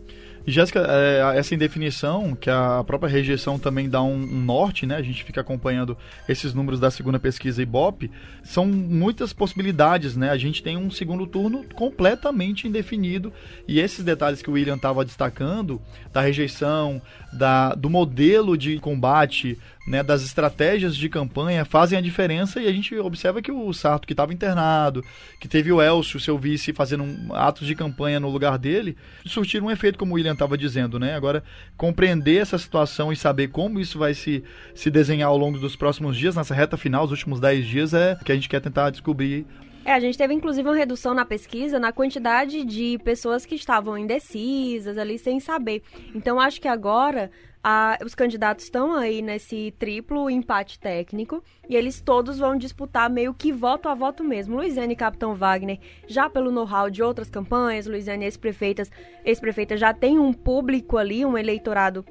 Jéssica, 0.47 0.85
é, 0.87 1.37
essa 1.37 1.55
indefinição, 1.55 2.35
que 2.35 2.49
a 2.49 2.83
própria 2.85 3.09
rejeição 3.09 3.57
também 3.57 3.89
dá 3.89 4.01
um, 4.03 4.13
um, 4.13 4.41
norte, 4.41 4.85
né? 4.85 4.95
A 4.95 5.01
gente 5.01 5.23
fica 5.23 5.41
acompanhando 5.41 5.97
esses 6.29 6.53
números 6.53 6.79
da 6.79 6.91
segunda 6.91 7.19
pesquisa 7.19 7.61
Ibope, 7.61 8.11
são 8.43 8.65
muitas 8.65 9.33
possibilidades, 9.33 10.15
né? 10.15 10.29
A 10.29 10.37
gente 10.37 10.61
tem 10.61 10.77
um 10.77 10.91
segundo 10.91 11.25
turno 11.25 11.65
completamente 11.73 12.67
indefinido 12.67 13.33
e 13.67 13.79
esses 13.79 14.03
detalhes 14.03 14.41
que 14.41 14.49
o 14.49 14.53
William 14.53 14.75
estava 14.75 15.03
destacando, 15.03 15.81
da 16.13 16.21
rejeição, 16.21 17.01
da, 17.33 17.73
do 17.73 17.89
modelo 17.89 18.57
de 18.57 18.79
combate, 18.79 19.57
né, 19.87 20.01
das 20.01 20.23
estratégias 20.23 20.95
de 20.95 21.07
campanha 21.09 21.63
fazem 21.63 21.97
a 21.97 22.01
diferença 22.01 22.59
e 22.59 22.67
a 22.67 22.71
gente 22.71 22.95
observa 22.97 23.41
que 23.41 23.51
o 23.51 23.71
Sarto, 23.73 24.07
que 24.07 24.13
estava 24.13 24.33
internado, 24.33 25.03
que 25.39 25.47
teve 25.47 25.71
o 25.71 25.81
Elcio, 25.81 26.19
seu 26.19 26.37
vice, 26.37 26.73
fazendo 26.73 27.03
um, 27.03 27.33
atos 27.33 27.67
de 27.67 27.75
campanha 27.75 28.19
no 28.19 28.29
lugar 28.29 28.57
dele, 28.57 28.97
surtiram 29.25 29.67
um 29.67 29.71
efeito, 29.71 29.99
como 29.99 30.13
o 30.13 30.15
William 30.15 30.34
estava 30.35 30.57
dizendo, 30.57 30.99
né? 30.99 31.15
Agora, 31.15 31.43
compreender 31.75 32.37
essa 32.37 32.57
situação 32.57 33.11
e 33.11 33.15
saber 33.15 33.47
como 33.49 33.79
isso 33.79 33.97
vai 33.97 34.13
se, 34.13 34.43
se 34.73 34.89
desenhar 34.91 35.29
ao 35.29 35.37
longo 35.37 35.57
dos 35.57 35.75
próximos 35.75 36.17
dias, 36.17 36.35
nessa 36.35 36.53
reta 36.53 36.77
final, 36.77 37.05
os 37.05 37.11
últimos 37.11 37.39
10 37.39 37.65
dias, 37.65 37.93
é 37.93 38.17
que 38.23 38.31
a 38.31 38.35
gente 38.35 38.47
quer 38.47 38.61
tentar 38.61 38.89
descobrir 38.89 39.45
é, 39.85 39.93
a 39.93 39.99
gente 39.99 40.17
teve 40.17 40.33
inclusive 40.33 40.67
uma 40.67 40.75
redução 40.75 41.13
na 41.13 41.23
pesquisa 41.23 41.77
na 41.77 41.91
quantidade 41.91 42.65
de 42.65 42.97
pessoas 43.03 43.45
que 43.45 43.53
estavam 43.53 43.95
indecisas 43.95 44.97
ali 44.97 45.19
sem 45.19 45.39
saber. 45.39 45.83
Então 46.15 46.39
acho 46.39 46.59
que 46.59 46.67
agora 46.67 47.29
a, 47.63 47.99
os 48.03 48.15
candidatos 48.15 48.65
estão 48.65 48.93
aí 48.93 49.21
nesse 49.21 49.75
triplo 49.77 50.27
empate 50.27 50.79
técnico 50.79 51.43
e 51.69 51.75
eles 51.75 52.01
todos 52.01 52.39
vão 52.39 52.57
disputar 52.57 53.09
meio 53.11 53.31
que 53.31 53.51
voto 53.51 53.87
a 53.87 53.93
voto 53.93 54.23
mesmo. 54.23 54.55
Luiziane 54.55 54.93
e 54.93 54.95
Capitão 54.95 55.35
Wagner, 55.35 55.79
já 56.07 56.27
pelo 56.27 56.51
know-how 56.51 56.89
de 56.89 57.03
outras 57.03 57.29
campanhas, 57.29 57.85
Luiziane 57.85 58.25
ex-prefeitas, 58.25 58.89
ex-prefeita 59.23 59.77
já 59.77 59.93
tem 59.93 60.17
um 60.17 60.33
público 60.33 60.97
ali, 60.97 61.23
um 61.23 61.37
eleitorado 61.37 62.03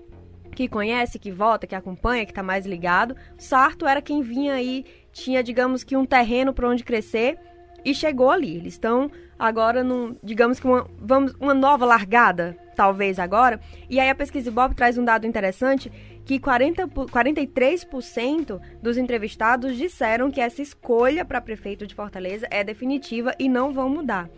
que 0.55 0.69
conhece, 0.69 1.19
que 1.19 1.33
vota, 1.33 1.67
que 1.67 1.75
acompanha, 1.75 2.25
que 2.25 2.31
está 2.31 2.43
mais 2.43 2.65
ligado. 2.65 3.17
Sarto 3.37 3.85
era 3.85 4.01
quem 4.01 4.23
vinha 4.23 4.55
aí, 4.55 4.85
tinha, 5.13 5.43
digamos 5.43 5.83
que, 5.83 5.97
um 5.97 6.07
terreno 6.07 6.55
para 6.55 6.69
onde 6.69 6.85
crescer 6.85 7.37
e 7.85 7.95
chegou 7.95 8.31
ali. 8.31 8.57
Eles 8.57 8.75
estão 8.75 9.11
agora 9.39 9.83
num, 9.85 10.17
digamos 10.23 10.59
que 10.59 10.67
uma, 10.67 10.89
vamos, 10.99 11.35
uma 11.39 11.55
nova 11.55 11.85
largada, 11.85 12.57
talvez 12.75 13.19
agora. 13.19 13.61
E 13.89 14.01
aí 14.01 14.09
a 14.09 14.15
pesquisa 14.15 14.51
Bob 14.51 14.75
traz 14.75 14.97
um 14.97 15.05
dado 15.05 15.27
interessante 15.27 15.93
que 16.25 16.39
40, 16.39 16.89
43% 16.89 18.61
dos 18.83 18.97
entrevistados 18.97 19.77
disseram 19.77 20.31
que 20.31 20.41
essa 20.41 20.63
escolha 20.63 21.25
para 21.25 21.41
prefeito 21.41 21.87
de 21.87 21.95
Fortaleza 21.95 22.47
é 22.51 22.65
definitiva 22.65 23.35
e 23.39 23.49
não 23.49 23.73
vão 23.73 23.89
mudar. 23.89 24.29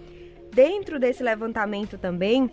Dentro 0.53 0.99
desse 0.99 1.23
levantamento 1.23 1.97
também, 1.99 2.51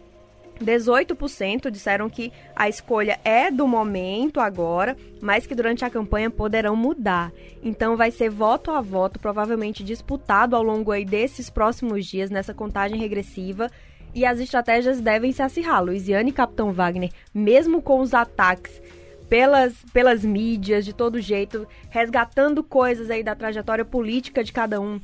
18% 0.62 1.70
disseram 1.70 2.10
que 2.10 2.32
a 2.56 2.70
escolha 2.70 3.20
é 3.24 3.50
do 3.50 3.68
momento 3.68 4.40
agora, 4.40 4.96
mas 5.22 5.46
que 5.46 5.56
durante 5.56 5.84
a 5.84 5.90
campanha 5.90 6.30
poderão 6.30 6.76
mudar. 6.76 7.32
Então 7.62 7.98
vai 7.98 8.12
ser 8.12 8.30
voto 8.30 8.72
a 8.72 8.82
voto, 8.82 9.20
provavelmente 9.20 9.84
disputado 9.84 10.56
ao 10.56 10.64
longo 10.64 10.92
aí 10.92 11.06
desses 11.06 11.50
próximos 11.50 12.06
dias 12.06 12.30
nessa 12.30 12.54
contagem 12.54 13.00
regressiva. 13.00 13.70
E 14.16 14.26
as 14.26 14.40
estratégias 14.40 15.02
devem 15.02 15.32
se 15.32 15.42
acirrar. 15.42 15.84
Luiziane 15.84 16.30
e 16.30 16.34
Capitão 16.34 16.72
Wagner, 16.72 17.10
mesmo 17.34 17.82
com 17.82 18.00
os 18.00 18.14
ataques 18.14 18.80
pelas, 19.28 19.74
pelas 19.92 20.24
mídias, 20.24 20.86
de 20.86 20.94
todo 20.94 21.20
jeito, 21.20 21.68
resgatando 21.90 22.64
coisas 22.64 23.10
aí 23.10 23.24
da 23.24 23.34
trajetória 23.34 23.84
política 23.84 24.44
de 24.44 24.54
cada 24.54 24.80
um, 24.80 25.02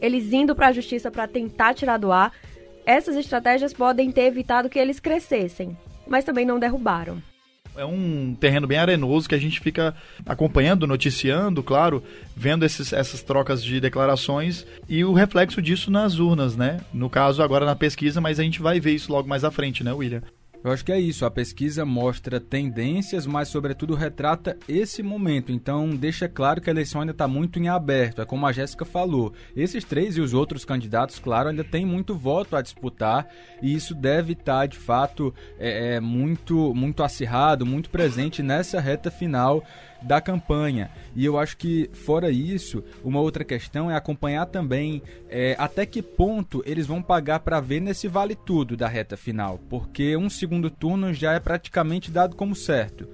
eles 0.00 0.32
indo 0.32 0.54
para 0.54 0.68
a 0.68 0.72
justiça 0.72 1.10
para 1.10 1.26
tentar 1.26 1.74
tirar 1.74 1.96
do 1.96 2.12
ar, 2.12 2.32
essas 2.86 3.16
estratégias 3.16 3.72
podem 3.72 4.10
ter 4.10 4.22
evitado 4.22 4.68
que 4.68 4.78
eles 4.78 5.00
crescessem, 5.00 5.76
mas 6.06 6.24
também 6.24 6.44
não 6.44 6.58
derrubaram. 6.58 7.22
É 7.76 7.84
um 7.84 8.36
terreno 8.38 8.68
bem 8.68 8.78
arenoso 8.78 9.28
que 9.28 9.34
a 9.34 9.38
gente 9.38 9.58
fica 9.58 9.96
acompanhando, 10.24 10.86
noticiando, 10.86 11.60
claro, 11.60 12.04
vendo 12.36 12.64
esses, 12.64 12.92
essas 12.92 13.20
trocas 13.22 13.64
de 13.64 13.80
declarações 13.80 14.64
e 14.88 15.04
o 15.04 15.12
reflexo 15.12 15.60
disso 15.60 15.90
nas 15.90 16.20
urnas, 16.20 16.56
né? 16.56 16.80
No 16.92 17.10
caso, 17.10 17.42
agora 17.42 17.66
na 17.66 17.74
pesquisa, 17.74 18.20
mas 18.20 18.38
a 18.38 18.44
gente 18.44 18.62
vai 18.62 18.78
ver 18.78 18.92
isso 18.92 19.10
logo 19.10 19.28
mais 19.28 19.42
à 19.42 19.50
frente, 19.50 19.82
né, 19.82 19.92
William? 19.92 20.22
Eu 20.64 20.70
acho 20.70 20.82
que 20.82 20.90
é 20.90 20.98
isso. 20.98 21.26
A 21.26 21.30
pesquisa 21.30 21.84
mostra 21.84 22.40
tendências, 22.40 23.26
mas, 23.26 23.48
sobretudo, 23.48 23.94
retrata 23.94 24.56
esse 24.66 25.02
momento. 25.02 25.52
Então, 25.52 25.90
deixa 25.90 26.26
claro 26.26 26.58
que 26.58 26.70
a 26.70 26.72
eleição 26.72 27.02
ainda 27.02 27.12
está 27.12 27.28
muito 27.28 27.58
em 27.58 27.68
aberto. 27.68 28.22
É 28.22 28.24
como 28.24 28.46
a 28.46 28.52
Jéssica 28.52 28.86
falou. 28.86 29.34
Esses 29.54 29.84
três 29.84 30.16
e 30.16 30.22
os 30.22 30.32
outros 30.32 30.64
candidatos, 30.64 31.18
claro, 31.18 31.50
ainda 31.50 31.62
têm 31.62 31.84
muito 31.84 32.16
voto 32.16 32.56
a 32.56 32.62
disputar. 32.62 33.28
E 33.60 33.74
isso 33.74 33.94
deve 33.94 34.32
estar, 34.32 34.60
tá, 34.60 34.66
de 34.66 34.78
fato, 34.78 35.34
é, 35.58 35.96
é, 35.96 36.00
muito, 36.00 36.72
muito 36.74 37.02
acirrado, 37.02 37.66
muito 37.66 37.90
presente 37.90 38.42
nessa 38.42 38.80
reta 38.80 39.10
final 39.10 39.62
da 40.04 40.20
campanha. 40.20 40.90
E 41.16 41.24
eu 41.24 41.38
acho 41.38 41.56
que, 41.56 41.90
fora 41.92 42.30
isso, 42.30 42.84
uma 43.02 43.20
outra 43.20 43.44
questão 43.44 43.90
é 43.90 43.96
acompanhar 43.96 44.46
também 44.46 45.02
é, 45.28 45.56
até 45.58 45.86
que 45.86 46.02
ponto 46.02 46.62
eles 46.66 46.86
vão 46.86 47.02
pagar 47.02 47.40
para 47.40 47.60
ver 47.60 47.80
nesse 47.80 48.06
vale 48.06 48.34
tudo 48.34 48.76
da 48.76 48.86
reta 48.86 49.16
final, 49.16 49.58
porque 49.68 50.16
um 50.16 50.30
segundo 50.30 50.70
turno 50.70 51.12
já 51.12 51.32
é 51.32 51.40
praticamente 51.40 52.10
dado 52.10 52.36
como 52.36 52.54
certo. 52.54 53.08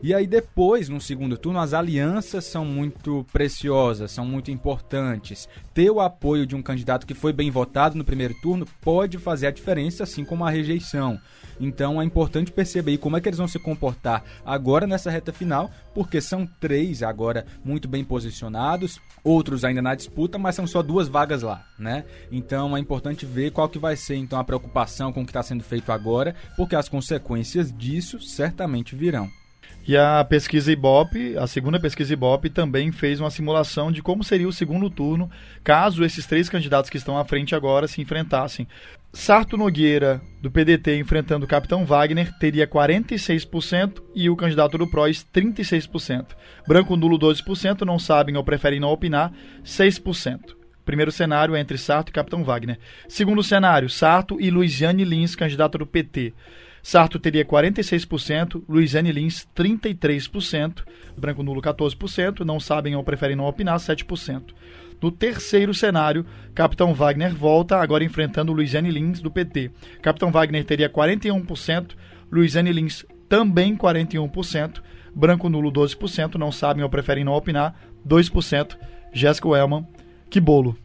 E 0.00 0.14
aí 0.14 0.28
depois, 0.28 0.88
no 0.88 1.00
segundo 1.00 1.36
turno, 1.36 1.58
as 1.58 1.74
alianças 1.74 2.44
são 2.44 2.64
muito 2.64 3.26
preciosas, 3.32 4.12
são 4.12 4.24
muito 4.24 4.48
importantes. 4.48 5.48
Ter 5.74 5.90
o 5.90 6.00
apoio 6.00 6.46
de 6.46 6.54
um 6.54 6.62
candidato 6.62 7.04
que 7.04 7.14
foi 7.14 7.32
bem 7.32 7.50
votado 7.50 7.98
no 7.98 8.04
primeiro 8.04 8.34
turno 8.34 8.64
pode 8.80 9.18
fazer 9.18 9.48
a 9.48 9.50
diferença, 9.50 10.04
assim 10.04 10.24
como 10.24 10.44
a 10.44 10.50
rejeição. 10.50 11.18
Então 11.60 12.00
é 12.00 12.04
importante 12.04 12.52
perceber 12.52 12.98
como 12.98 13.16
é 13.16 13.20
que 13.20 13.28
eles 13.28 13.38
vão 13.38 13.48
se 13.48 13.58
comportar 13.58 14.24
agora 14.44 14.86
nessa 14.86 15.10
reta 15.10 15.32
final, 15.32 15.70
porque 15.94 16.20
são 16.20 16.46
três 16.60 17.02
agora 17.02 17.46
muito 17.64 17.88
bem 17.88 18.04
posicionados, 18.04 19.00
outros 19.24 19.64
ainda 19.64 19.82
na 19.82 19.94
disputa, 19.94 20.38
mas 20.38 20.54
são 20.54 20.66
só 20.66 20.82
duas 20.82 21.08
vagas 21.08 21.42
lá, 21.42 21.64
né? 21.78 22.04
Então 22.30 22.76
é 22.76 22.80
importante 22.80 23.26
ver 23.26 23.50
qual 23.50 23.68
que 23.68 23.78
vai 23.78 23.96
ser 23.96 24.16
então 24.16 24.38
a 24.38 24.44
preocupação 24.44 25.12
com 25.12 25.22
o 25.22 25.24
que 25.24 25.30
está 25.30 25.42
sendo 25.42 25.64
feito 25.64 25.92
agora, 25.92 26.34
porque 26.56 26.76
as 26.76 26.88
consequências 26.88 27.72
disso 27.76 28.20
certamente 28.20 28.94
virão. 28.94 29.30
E 29.88 29.96
a 29.96 30.22
pesquisa 30.22 30.70
Ibope, 30.70 31.34
a 31.38 31.46
segunda 31.46 31.80
pesquisa 31.80 32.12
Ibope, 32.12 32.50
também 32.50 32.92
fez 32.92 33.20
uma 33.20 33.30
simulação 33.30 33.90
de 33.90 34.02
como 34.02 34.22
seria 34.22 34.46
o 34.46 34.52
segundo 34.52 34.90
turno 34.90 35.30
caso 35.64 36.04
esses 36.04 36.26
três 36.26 36.46
candidatos 36.46 36.90
que 36.90 36.98
estão 36.98 37.16
à 37.16 37.24
frente 37.24 37.54
agora 37.54 37.88
se 37.88 38.02
enfrentassem. 38.02 38.68
Sarto 39.12 39.56
Nogueira, 39.56 40.20
do 40.40 40.50
PDT, 40.50 40.98
enfrentando 40.98 41.46
o 41.46 41.48
Capitão 41.48 41.86
Wagner, 41.86 42.30
teria 42.38 42.66
46% 42.68 44.02
e 44.14 44.28
o 44.28 44.36
candidato 44.36 44.76
do 44.76 44.88
PROS 44.88 45.26
36%. 45.34 46.26
Branco 46.66 46.94
nulo 46.94 47.18
12%, 47.18 47.82
não 47.82 47.98
sabem 47.98 48.36
ou 48.36 48.44
preferem 48.44 48.78
não 48.78 48.90
opinar, 48.90 49.32
6%. 49.64 50.56
Primeiro 50.84 51.10
cenário 51.10 51.56
é 51.56 51.60
entre 51.60 51.78
Sarto 51.78 52.10
e 52.10 52.12
Capitão 52.12 52.44
Wagner. 52.44 52.78
Segundo 53.08 53.42
cenário, 53.42 53.88
Sarto 53.88 54.38
e 54.40 54.50
Luiziane 54.50 55.04
Lins, 55.04 55.34
candidato 55.34 55.78
do 55.78 55.86
PT. 55.86 56.34
Sarto 56.82 57.18
teria 57.18 57.44
46%, 57.44 58.62
Luiziane 58.68 59.12
Lins 59.12 59.46
33%, 59.56 60.84
Branco 61.16 61.42
Nulo 61.42 61.60
14%, 61.60 62.40
não 62.40 62.60
sabem 62.60 62.94
ou 62.94 63.02
preferem 63.02 63.36
não 63.36 63.46
opinar 63.46 63.78
7%. 63.78 64.54
No 65.00 65.12
terceiro 65.12 65.72
cenário, 65.72 66.26
Capitão 66.54 66.92
Wagner 66.92 67.34
volta, 67.34 67.76
agora 67.76 68.02
enfrentando 68.02 68.52
Luiziane 68.52 68.90
Lins 68.90 69.20
do 69.20 69.30
PT. 69.30 69.70
Capitão 70.02 70.32
Wagner 70.32 70.64
teria 70.64 70.90
41%, 70.90 71.92
Luiziane 72.30 72.72
Lins 72.72 73.04
também 73.28 73.76
41%, 73.76 74.82
Branco 75.14 75.48
Nulo 75.48 75.70
12%, 75.70 76.34
não 76.34 76.50
sabem 76.50 76.82
ou 76.82 76.90
preferem 76.90 77.24
não 77.24 77.34
opinar 77.34 77.78
2%. 78.06 78.76
Jéssica 79.12 79.48
Wellman, 79.48 79.86
que 80.28 80.40
bolo! 80.40 80.76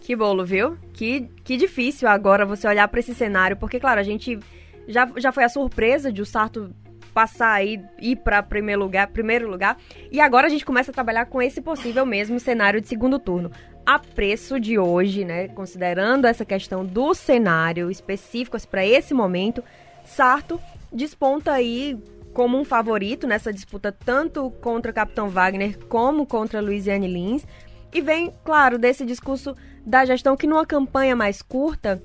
Que 0.00 0.16
bolo, 0.16 0.44
viu? 0.44 0.78
Que, 0.94 1.28
que 1.44 1.56
difícil 1.56 2.08
agora 2.08 2.46
você 2.46 2.66
olhar 2.66 2.88
para 2.88 3.00
esse 3.00 3.14
cenário, 3.14 3.56
porque, 3.56 3.78
claro, 3.78 4.00
a 4.00 4.02
gente 4.02 4.38
já, 4.86 5.06
já 5.18 5.30
foi 5.30 5.44
a 5.44 5.48
surpresa 5.50 6.10
de 6.10 6.22
o 6.22 6.26
Sarto 6.26 6.74
passar 7.18 7.50
aí, 7.50 7.82
ir 8.00 8.14
para 8.14 8.40
primeiro 8.44 8.80
lugar, 8.80 9.08
primeiro 9.08 9.50
lugar. 9.50 9.76
E 10.08 10.20
agora 10.20 10.46
a 10.46 10.48
gente 10.48 10.64
começa 10.64 10.92
a 10.92 10.94
trabalhar 10.94 11.26
com 11.26 11.42
esse 11.42 11.60
possível 11.60 12.06
mesmo 12.06 12.38
cenário 12.38 12.80
de 12.80 12.86
segundo 12.86 13.18
turno. 13.18 13.50
A 13.84 13.98
preço 13.98 14.60
de 14.60 14.78
hoje, 14.78 15.24
né, 15.24 15.48
considerando 15.48 16.28
essa 16.28 16.44
questão 16.44 16.86
do 16.86 17.12
cenário 17.14 17.90
específico 17.90 18.56
para 18.68 18.86
esse 18.86 19.12
momento, 19.12 19.64
Sarto 20.04 20.60
desponta 20.92 21.50
aí 21.50 21.98
como 22.32 22.56
um 22.56 22.64
favorito 22.64 23.26
nessa 23.26 23.52
disputa 23.52 23.90
tanto 23.90 24.52
contra 24.60 24.92
o 24.92 24.94
Capitão 24.94 25.28
Wagner 25.28 25.76
como 25.88 26.24
contra 26.24 26.60
Luiziane 26.60 27.08
Lins. 27.08 27.44
E 27.92 28.00
vem, 28.00 28.32
claro, 28.44 28.78
desse 28.78 29.04
discurso 29.04 29.56
da 29.84 30.04
gestão 30.04 30.36
que 30.36 30.46
numa 30.46 30.64
campanha 30.64 31.16
mais 31.16 31.42
curta 31.42 32.00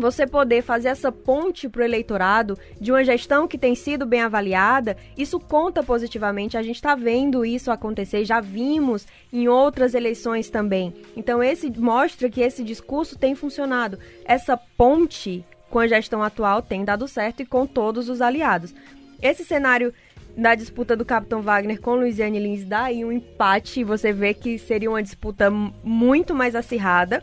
você 0.00 0.26
poder 0.26 0.62
fazer 0.62 0.88
essa 0.88 1.10
ponte 1.10 1.68
para 1.68 1.82
o 1.82 1.84
eleitorado 1.84 2.58
de 2.80 2.90
uma 2.92 3.04
gestão 3.04 3.46
que 3.46 3.58
tem 3.58 3.74
sido 3.74 4.06
bem 4.06 4.20
avaliada, 4.20 4.96
isso 5.16 5.38
conta 5.38 5.82
positivamente. 5.82 6.56
A 6.56 6.62
gente 6.62 6.76
está 6.76 6.94
vendo 6.94 7.44
isso 7.44 7.70
acontecer, 7.70 8.24
já 8.24 8.40
vimos 8.40 9.06
em 9.32 9.48
outras 9.48 9.94
eleições 9.94 10.50
também. 10.50 10.94
Então, 11.16 11.42
esse 11.42 11.70
mostra 11.78 12.28
que 12.28 12.40
esse 12.40 12.62
discurso 12.64 13.18
tem 13.18 13.34
funcionado. 13.34 13.98
Essa 14.24 14.56
ponte 14.56 15.44
com 15.70 15.78
a 15.78 15.86
gestão 15.86 16.22
atual 16.22 16.62
tem 16.62 16.84
dado 16.84 17.08
certo 17.08 17.40
e 17.40 17.46
com 17.46 17.66
todos 17.66 18.08
os 18.08 18.20
aliados. 18.20 18.74
Esse 19.20 19.44
cenário 19.44 19.92
da 20.36 20.54
disputa 20.54 20.96
do 20.96 21.04
Capitão 21.04 21.40
Wagner 21.40 21.80
com 21.80 21.94
Luiziane 21.94 22.38
Lins 22.38 22.64
dá 22.64 22.84
aí 22.84 23.04
um 23.04 23.12
empate. 23.12 23.84
Você 23.84 24.12
vê 24.12 24.34
que 24.34 24.58
seria 24.58 24.90
uma 24.90 25.02
disputa 25.02 25.50
muito 25.50 26.34
mais 26.34 26.54
acirrada. 26.54 27.22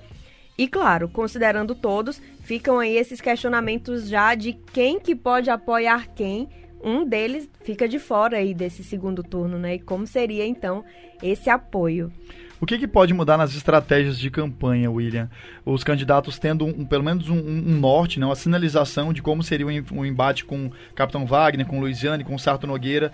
E 0.61 0.67
claro, 0.67 1.09
considerando 1.09 1.73
todos, 1.73 2.21
ficam 2.43 2.77
aí 2.77 2.95
esses 2.95 3.19
questionamentos 3.19 4.07
já 4.07 4.35
de 4.35 4.53
quem 4.53 4.99
que 4.99 5.15
pode 5.15 5.49
apoiar 5.49 6.09
quem. 6.13 6.47
Um 6.83 7.03
deles 7.03 7.49
fica 7.63 7.89
de 7.89 7.97
fora 7.97 8.37
aí 8.37 8.53
desse 8.53 8.83
segundo 8.83 9.23
turno, 9.23 9.57
né? 9.57 9.73
E 9.73 9.79
como 9.79 10.05
seria 10.05 10.45
então 10.45 10.85
esse 11.19 11.49
apoio? 11.49 12.13
O 12.61 12.65
que, 12.67 12.77
que, 12.77 12.87
pode 12.87 13.11
mudar 13.11 13.37
nas 13.37 13.55
estratégias 13.55 14.19
de 14.19 14.29
campanha, 14.29 14.91
William? 14.91 15.27
Os 15.65 15.83
candidatos 15.83 16.37
tendo 16.37 16.63
um, 16.63 16.85
pelo 16.85 17.03
menos 17.03 17.27
um, 17.27 17.35
um, 17.35 17.79
norte, 17.79 18.19
né, 18.19 18.25
uma 18.27 18.35
sinalização 18.35 19.11
de 19.11 19.19
como 19.19 19.41
seria 19.41 19.65
um, 19.65 20.05
embate 20.05 20.45
com 20.45 20.69
Capitão 20.93 21.25
Wagner, 21.25 21.65
com 21.65 21.79
Luiziane, 21.79 22.23
com 22.23 22.37
Sarto 22.37 22.67
Nogueira. 22.67 23.11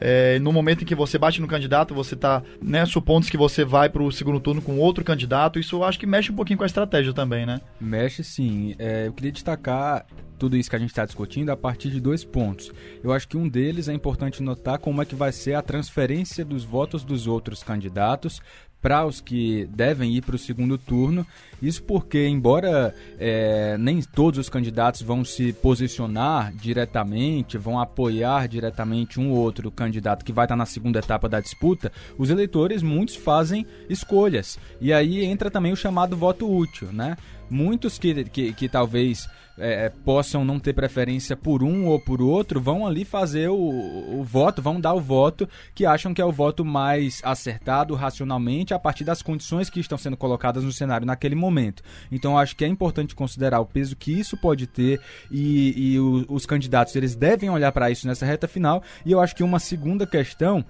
É, 0.00 0.40
no 0.40 0.52
momento 0.52 0.82
em 0.82 0.84
que 0.84 0.96
você 0.96 1.16
bate 1.16 1.40
no 1.40 1.46
candidato, 1.46 1.94
você 1.94 2.14
está 2.14 2.42
né, 2.60 2.84
supondo 2.86 3.28
que 3.28 3.36
você 3.36 3.64
vai 3.64 3.88
para 3.88 4.02
o 4.02 4.10
segundo 4.10 4.40
turno 4.40 4.60
com 4.60 4.78
outro 4.80 5.04
candidato. 5.04 5.60
Isso 5.60 5.76
eu 5.76 5.84
acho 5.84 5.96
que 5.96 6.06
mexe 6.06 6.32
um 6.32 6.36
pouquinho 6.36 6.58
com 6.58 6.64
a 6.64 6.66
estratégia 6.66 7.12
também, 7.12 7.46
né? 7.46 7.60
Mexe 7.80 8.24
sim. 8.24 8.74
É, 8.80 9.06
eu 9.06 9.12
queria 9.12 9.30
destacar 9.30 10.06
tudo 10.38 10.56
isso 10.56 10.70
que 10.70 10.76
a 10.76 10.78
gente 10.78 10.90
está 10.90 11.04
discutindo 11.04 11.50
a 11.50 11.56
partir 11.56 11.90
de 11.90 12.00
dois 12.00 12.24
pontos. 12.24 12.72
Eu 13.02 13.12
acho 13.12 13.26
que 13.26 13.36
um 13.36 13.48
deles 13.48 13.88
é 13.88 13.92
importante 13.92 14.42
notar 14.42 14.78
como 14.78 15.02
é 15.02 15.04
que 15.04 15.16
vai 15.16 15.32
ser 15.32 15.54
a 15.54 15.62
transferência 15.62 16.44
dos 16.44 16.64
votos 16.64 17.04
dos 17.04 17.26
outros 17.26 17.62
candidatos 17.62 18.40
para 18.80 19.04
os 19.04 19.20
que 19.20 19.68
devem 19.74 20.14
ir 20.14 20.22
para 20.22 20.36
o 20.36 20.38
segundo 20.38 20.78
turno. 20.78 21.26
Isso 21.60 21.82
porque, 21.82 22.26
embora 22.28 22.94
é, 23.18 23.76
nem 23.78 24.00
todos 24.00 24.38
os 24.38 24.48
candidatos 24.48 25.02
vão 25.02 25.24
se 25.24 25.52
posicionar 25.52 26.52
diretamente, 26.54 27.58
vão 27.58 27.80
apoiar 27.80 28.46
diretamente 28.46 29.18
um 29.18 29.32
ou 29.32 29.38
outro 29.38 29.70
candidato 29.70 30.24
que 30.24 30.32
vai 30.32 30.44
estar 30.44 30.56
na 30.56 30.66
segunda 30.66 31.00
etapa 31.00 31.28
da 31.28 31.40
disputa, 31.40 31.90
os 32.16 32.30
eleitores, 32.30 32.82
muitos 32.82 33.16
fazem 33.16 33.66
escolhas. 33.88 34.58
E 34.80 34.92
aí 34.92 35.24
entra 35.24 35.50
também 35.50 35.72
o 35.72 35.76
chamado 35.76 36.16
voto 36.16 36.48
útil, 36.48 36.92
né? 36.92 37.16
Muitos 37.50 37.98
que, 37.98 38.24
que, 38.24 38.52
que 38.52 38.68
talvez 38.68 39.28
é, 39.58 39.86
é, 39.86 39.88
possam 39.88 40.44
não 40.44 40.60
ter 40.60 40.72
preferência 40.72 41.36
por 41.36 41.64
um 41.64 41.86
ou 41.86 41.98
por 41.98 42.22
outro, 42.22 42.60
vão 42.60 42.86
ali 42.86 43.04
fazer 43.04 43.48
o, 43.48 43.56
o, 43.56 44.22
voto, 44.22 44.62
vão 44.62 44.80
dar 44.80 44.94
o 44.94 45.00
voto 45.00 45.48
que 45.74 45.84
acham 45.84 46.14
que 46.14 46.22
é 46.22 46.24
o 46.24 46.30
voto 46.30 46.64
mais 46.64 47.20
acertado 47.24 47.94
racionalmente 47.94 48.72
a 48.72 48.78
partir 48.78 49.02
das 49.02 49.20
condições 49.20 49.68
que 49.68 49.80
estão 49.80 49.98
sendo 49.98 50.16
colocadas 50.16 50.62
no 50.62 50.70
cenário 50.70 51.04
naquele 51.04 51.34
momento. 51.34 51.82
Então 52.12 52.38
acho 52.38 52.54
que 52.54 52.64
é 52.64 52.68
importante 52.68 53.16
considerar 53.16 53.58
o 53.58 53.66
peso 53.66 53.96
que 53.96 54.12
isso 54.12 54.36
pode 54.36 54.66
ter 54.68 55.00
e, 55.28 55.94
e 55.94 55.98
o, 55.98 56.24
os 56.28 56.46
candidatos 56.46 56.94
eles 56.94 57.16
devem 57.16 57.50
olhar 57.50 57.72
para 57.72 57.90
isso 57.90 58.06
nessa 58.06 58.24
reta 58.24 58.46
final. 58.46 58.80
E 59.04 59.10
eu 59.10 59.20
acho 59.20 59.34
que 59.34 59.42
uma 59.42 59.58
segunda 59.58 60.06
questão 60.06 60.64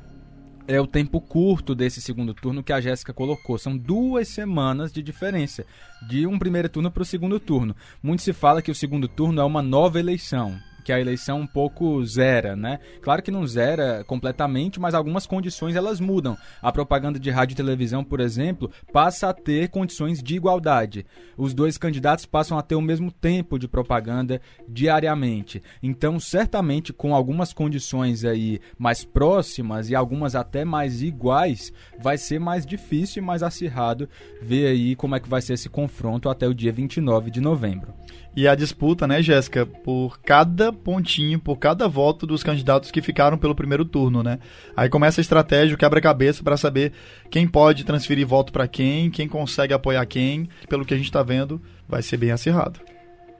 é 0.69 0.79
o 0.79 0.87
tempo 0.87 1.19
curto 1.19 1.75
desse 1.75 1.99
segundo 1.99 2.35
turno 2.35 2.63
que 2.63 2.75
a 2.75 2.81
Jéssica 2.81 3.15
colocou. 3.15 3.57
São 3.59 3.77
duas 3.77 4.29
semanas 4.29 4.93
de 4.93 5.03
diferença 5.03 5.65
de 6.07 6.27
um 6.27 6.39
primeiro 6.39 6.69
turno 6.69 6.91
para 6.91 7.03
o 7.03 7.07
segundo 7.07 7.41
turno. 7.41 7.75
Muito 8.03 8.23
se 8.23 8.35
fala 8.35 8.61
que 8.61 8.71
o 8.71 8.75
segundo 8.75 9.09
turno 9.09 9.41
é 9.41 9.45
uma 9.45 9.63
nova 9.63 9.99
eleição 9.99 10.61
que 10.89 10.93
a 10.95 10.99
eleição 10.99 11.41
um 11.41 11.47
pouco 11.47 12.03
zera, 12.03 12.57
né? 12.57 12.79
Claro 13.03 13.23
que 13.23 13.31
não 13.31 13.47
zera 13.47 14.03
completamente, 14.07 14.81
mas 14.81 14.95
algumas 14.95 15.27
condições 15.27 15.77
elas 15.77 16.01
mudam. 16.01 16.35
A 16.63 16.73
propaganda 16.73 17.19
de 17.19 17.29
rádio 17.29 17.53
e 17.53 17.57
televisão, 17.57 18.03
por 18.03 18.21
exemplo, 18.21 18.71
passa 18.91 19.29
a 19.29 19.35
ter 19.35 19.69
condições 19.69 20.23
de 20.23 20.37
igualdade. 20.37 21.05
Os 21.37 21.53
dois 21.53 21.77
candidatos 21.77 22.25
passam 22.25 22.57
a 22.57 22.63
ter 22.63 22.75
o 22.75 22.81
mesmo 22.81 23.13
tempo 23.13 23.59
de 23.59 23.69
propaganda 23.69 24.41
diariamente. 24.67 25.63
Então, 25.83 26.19
certamente 26.19 26.91
com 26.91 27.15
algumas 27.15 27.53
condições 27.53 28.25
aí 28.25 28.59
mais 28.79 29.05
próximas 29.05 29.91
e 29.91 29.95
algumas 29.95 30.35
até 30.35 30.65
mais 30.65 31.03
iguais, 31.03 31.71
vai 31.99 32.17
ser 32.17 32.39
mais 32.39 32.65
difícil 32.65 33.23
e 33.23 33.27
mais 33.27 33.43
acirrado 33.43 34.09
ver 34.41 34.69
aí 34.69 34.97
como 34.97 35.15
é 35.15 35.21
que 35.21 35.29
vai 35.29 35.43
ser 35.43 35.53
esse 35.53 35.69
confronto 35.69 36.31
até 36.31 36.49
o 36.49 36.55
dia 36.55 36.73
29 36.73 37.31
de 37.31 37.43
novembro. 37.43 37.93
E 38.39 38.47
a 38.47 38.55
disputa, 38.55 39.05
né, 39.05 39.21
Jéssica, 39.21 39.67
por 39.67 40.21
cada 40.21 40.73
pontinho, 40.73 41.41
por 41.41 41.57
cada 41.57 41.89
voto 41.89 42.25
dos 42.25 42.45
candidatos 42.45 42.89
que 42.89 43.03
ficaram 43.03 43.37
pelo 43.37 43.53
primeiro 43.53 43.85
turno, 43.85 44.23
né? 44.23 44.39
Aí 44.77 44.89
começa 44.89 45.21
a 45.21 45.23
estratégia, 45.23 45.75
o 45.75 45.77
quebra-cabeça 45.77 46.45
para 46.45 46.57
saber 46.57 46.93
quem 47.29 47.49
pode 47.49 47.83
transferir 47.83 48.25
voto 48.25 48.53
para 48.53 48.69
quem, 48.69 49.11
quem 49.11 49.27
consegue 49.27 49.75
apoiar 49.75 50.07
quem. 50.07 50.49
Pelo 50.69 50.85
que 50.85 50.95
a 50.95 50.97
gente 50.97 51.07
está 51.07 51.21
vendo, 51.21 51.61
vai 51.89 52.01
ser 52.01 52.17
bem 52.17 52.31
acirrado. 52.31 52.79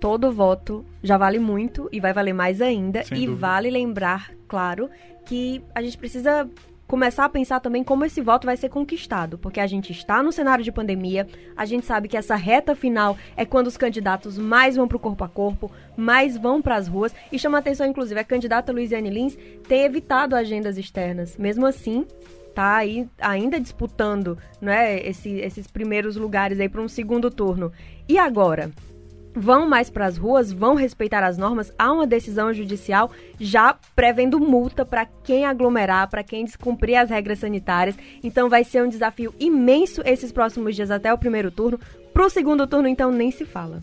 Todo 0.01 0.33
voto 0.33 0.85
já 1.01 1.17
vale 1.17 1.39
muito 1.39 1.89
e 1.93 2.01
vai 2.01 2.13
valer 2.13 2.33
mais 2.33 2.61
ainda. 2.61 3.05
Sem 3.05 3.19
e 3.19 3.27
dúvida. 3.27 3.47
vale 3.47 3.71
lembrar, 3.71 4.33
claro, 4.49 4.91
que 5.27 5.63
a 5.77 5.81
gente 5.81 5.97
precisa 5.97 6.51
começar 6.89 7.27
a 7.27 7.29
pensar 7.29 7.61
também 7.61 7.85
como 7.85 8.05
esse 8.05 8.21
voto 8.23 8.47
vai 8.47 8.57
ser 8.57 8.71
conquistado, 8.71 9.37
porque 9.39 9.61
a 9.61 9.67
gente 9.67 9.93
está 9.93 10.23
no 10.23 10.33
cenário 10.33 10.65
de 10.65 10.73
pandemia, 10.73 11.29
a 11.55 11.67
gente 11.67 11.85
sabe 11.85 12.09
que 12.09 12.17
essa 12.17 12.35
reta 12.35 12.75
final 12.75 13.17
é 13.37 13.45
quando 13.45 13.67
os 13.67 13.77
candidatos 13.77 14.39
mais 14.39 14.75
vão 14.75 14.89
para 14.89 14.97
o 14.97 15.01
corpo 15.01 15.23
a 15.23 15.29
corpo, 15.29 15.71
mais 15.97 16.39
vão 16.39 16.63
para 16.63 16.77
as 16.77 16.89
ruas, 16.89 17.15
e 17.31 17.39
chama 17.39 17.59
atenção, 17.59 17.87
inclusive, 17.87 18.19
a 18.19 18.25
candidata 18.25 18.73
Luiziane 18.73 19.11
Lins 19.11 19.37
ter 19.69 19.85
evitado 19.85 20.35
agendas 20.35 20.79
externas. 20.79 21.37
Mesmo 21.37 21.67
assim, 21.67 22.07
tá 22.55 22.77
aí 22.77 23.07
ainda 23.21 23.61
disputando 23.61 24.39
né, 24.61 24.99
esse, 25.07 25.31
esses 25.41 25.67
primeiros 25.67 26.17
lugares 26.17 26.59
aí 26.59 26.71
para 26.71 26.81
um 26.81 26.89
segundo 26.89 27.31
turno. 27.31 27.71
E 28.09 28.19
agora? 28.19 28.73
Vão 29.39 29.69
mais 29.69 29.89
para 29.89 30.07
as 30.07 30.17
ruas, 30.17 30.53
vão 30.53 30.75
respeitar 30.75 31.23
as 31.23 31.39
normas. 31.39 31.73
Há 31.79 31.93
uma 31.93 32.07
decisão 32.07 32.53
judicial 32.53 33.11
já 33.39 33.77
prevendo 33.95 34.41
multa 34.41 34.85
para 34.85 35.07
quem 35.07 35.45
aglomerar, 35.47 36.09
para 36.09 36.25
quem 36.25 36.45
descumprir 36.45 36.99
as 36.99 37.09
regras 37.09 37.39
sanitárias. 37.39 37.97
Então 38.23 38.49
vai 38.49 38.65
ser 38.65 38.83
um 38.83 38.89
desafio 38.89 39.33
imenso 39.39 40.03
esses 40.05 40.33
próximos 40.33 40.75
dias 40.75 40.91
até 40.91 41.13
o 41.13 41.19
primeiro 41.19 41.51
turno. 41.51 41.79
Para 42.13 42.27
o 42.27 42.31
segundo 42.31 42.67
turno, 42.67 42.89
então, 42.89 43.13
nem 43.13 43.31
se 43.31 43.45
fala. 43.45 43.81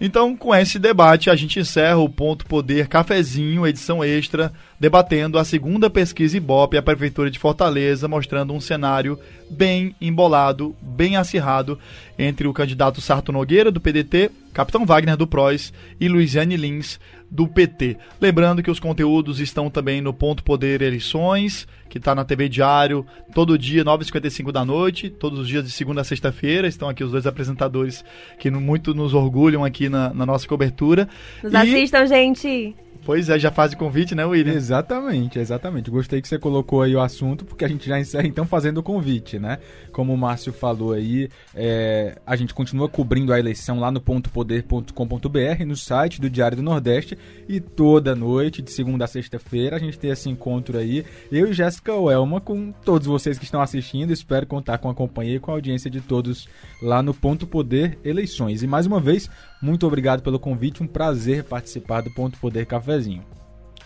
Então, 0.00 0.34
com 0.34 0.54
esse 0.54 0.78
debate, 0.78 1.28
a 1.28 1.36
gente 1.36 1.60
encerra 1.60 1.98
o 1.98 2.08
Ponto 2.08 2.46
Poder 2.46 2.88
Cafezinho, 2.88 3.66
edição 3.66 4.02
extra, 4.02 4.50
debatendo 4.78 5.38
a 5.38 5.44
segunda 5.44 5.90
pesquisa 5.90 6.38
Ibope 6.38 6.78
a 6.78 6.82
Prefeitura 6.82 7.30
de 7.30 7.38
Fortaleza, 7.38 8.08
mostrando 8.08 8.54
um 8.54 8.60
cenário 8.60 9.18
bem 9.50 9.94
embolado, 10.00 10.74
bem 10.80 11.16
acirrado 11.18 11.78
entre 12.18 12.48
o 12.48 12.52
candidato 12.54 12.98
Sarto 12.98 13.30
Nogueira, 13.30 13.70
do 13.70 13.78
PDT, 13.78 14.30
Capitão 14.52 14.84
Wagner, 14.84 15.16
do 15.16 15.26
PROS, 15.26 15.72
e 16.00 16.08
Luiziane 16.08 16.56
Lins, 16.56 16.98
do 17.30 17.46
PT. 17.46 17.96
Lembrando 18.20 18.62
que 18.62 18.70
os 18.70 18.80
conteúdos 18.80 19.38
estão 19.38 19.70
também 19.70 20.00
no 20.00 20.12
Ponto 20.12 20.42
Poder 20.42 20.82
Eleições, 20.82 21.68
que 21.88 21.98
está 21.98 22.14
na 22.14 22.24
TV 22.24 22.48
Diário, 22.48 23.06
todo 23.34 23.58
dia, 23.58 23.84
9h55 23.84 24.50
da 24.50 24.64
noite, 24.64 25.08
todos 25.08 25.38
os 25.38 25.48
dias 25.48 25.64
de 25.64 25.70
segunda 25.70 26.00
a 26.00 26.04
sexta-feira. 26.04 26.66
Estão 26.66 26.88
aqui 26.88 27.04
os 27.04 27.12
dois 27.12 27.26
apresentadores 27.26 28.04
que 28.38 28.50
muito 28.50 28.94
nos 28.94 29.14
orgulham 29.14 29.64
aqui 29.64 29.88
na, 29.88 30.12
na 30.12 30.26
nossa 30.26 30.46
cobertura. 30.46 31.08
Nos 31.42 31.52
e... 31.52 31.56
assistam, 31.56 32.06
gente! 32.06 32.74
Pois 33.04 33.30
é, 33.30 33.38
já 33.38 33.50
faz 33.50 33.72
o 33.72 33.76
convite, 33.76 34.14
né, 34.14 34.24
William? 34.24 34.52
Exatamente, 34.52 35.38
exatamente. 35.38 35.90
Gostei 35.90 36.20
que 36.20 36.28
você 36.28 36.38
colocou 36.38 36.82
aí 36.82 36.94
o 36.94 37.00
assunto, 37.00 37.44
porque 37.44 37.64
a 37.64 37.68
gente 37.68 37.88
já 37.88 37.98
encerra 37.98 38.26
então 38.26 38.44
fazendo 38.44 38.78
o 38.78 38.82
convite, 38.82 39.38
né? 39.38 39.58
Como 39.90 40.12
o 40.12 40.18
Márcio 40.18 40.52
falou 40.52 40.92
aí, 40.92 41.28
é, 41.54 42.18
a 42.26 42.36
gente 42.36 42.52
continua 42.52 42.88
cobrindo 42.88 43.32
a 43.32 43.38
eleição 43.38 43.80
lá 43.80 43.90
no 43.90 44.00
pontopoder.com.br, 44.00 45.64
no 45.66 45.76
site 45.76 46.20
do 46.20 46.28
Diário 46.28 46.58
do 46.58 46.62
Nordeste, 46.62 47.16
e 47.48 47.58
toda 47.58 48.14
noite, 48.14 48.60
de 48.60 48.70
segunda 48.70 49.06
a 49.06 49.08
sexta-feira, 49.08 49.76
a 49.76 49.78
gente 49.78 49.98
tem 49.98 50.10
esse 50.10 50.28
encontro 50.28 50.76
aí, 50.76 51.04
eu 51.32 51.48
e 51.48 51.52
Jéssica 51.54 51.94
Welma, 51.94 52.40
com 52.40 52.70
todos 52.84 53.06
vocês 53.06 53.38
que 53.38 53.44
estão 53.44 53.62
assistindo. 53.62 54.12
Espero 54.12 54.46
contar 54.46 54.78
com 54.78 54.90
a 54.90 54.94
companhia 54.94 55.36
e 55.36 55.40
com 55.40 55.50
a 55.50 55.54
audiência 55.54 55.90
de 55.90 56.00
todos 56.00 56.48
lá 56.82 57.02
no 57.02 57.14
Ponto 57.14 57.46
Poder 57.46 57.98
Eleições. 58.04 58.62
E 58.62 58.66
mais 58.66 58.86
uma 58.86 59.00
vez, 59.00 59.30
muito 59.60 59.86
obrigado 59.86 60.22
pelo 60.22 60.38
convite, 60.38 60.82
um 60.82 60.86
prazer 60.86 61.44
participar 61.44 62.00
do 62.00 62.10
Ponto 62.10 62.38
Poder 62.38 62.66
Cafezinho. 62.66 63.24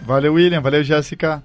Valeu, 0.01 0.35
William, 0.35 0.61
valeu, 0.61 0.83
Jéssica. 0.83 1.43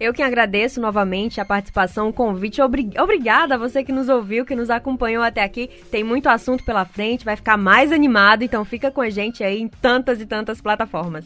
Eu 0.00 0.14
que 0.14 0.22
agradeço 0.22 0.80
novamente 0.80 1.40
a 1.40 1.44
participação, 1.44 2.08
o 2.08 2.12
convite. 2.12 2.62
Obrigada 2.62 3.56
a 3.56 3.58
você 3.58 3.82
que 3.82 3.90
nos 3.90 4.08
ouviu, 4.08 4.46
que 4.46 4.54
nos 4.54 4.70
acompanhou 4.70 5.24
até 5.24 5.42
aqui. 5.42 5.68
Tem 5.90 6.04
muito 6.04 6.28
assunto 6.28 6.64
pela 6.64 6.84
frente, 6.84 7.24
vai 7.24 7.34
ficar 7.34 7.56
mais 7.56 7.90
animado, 7.90 8.42
então 8.42 8.64
fica 8.64 8.92
com 8.92 9.00
a 9.00 9.10
gente 9.10 9.42
aí 9.42 9.60
em 9.60 9.66
tantas 9.66 10.20
e 10.20 10.26
tantas 10.26 10.60
plataformas. 10.60 11.24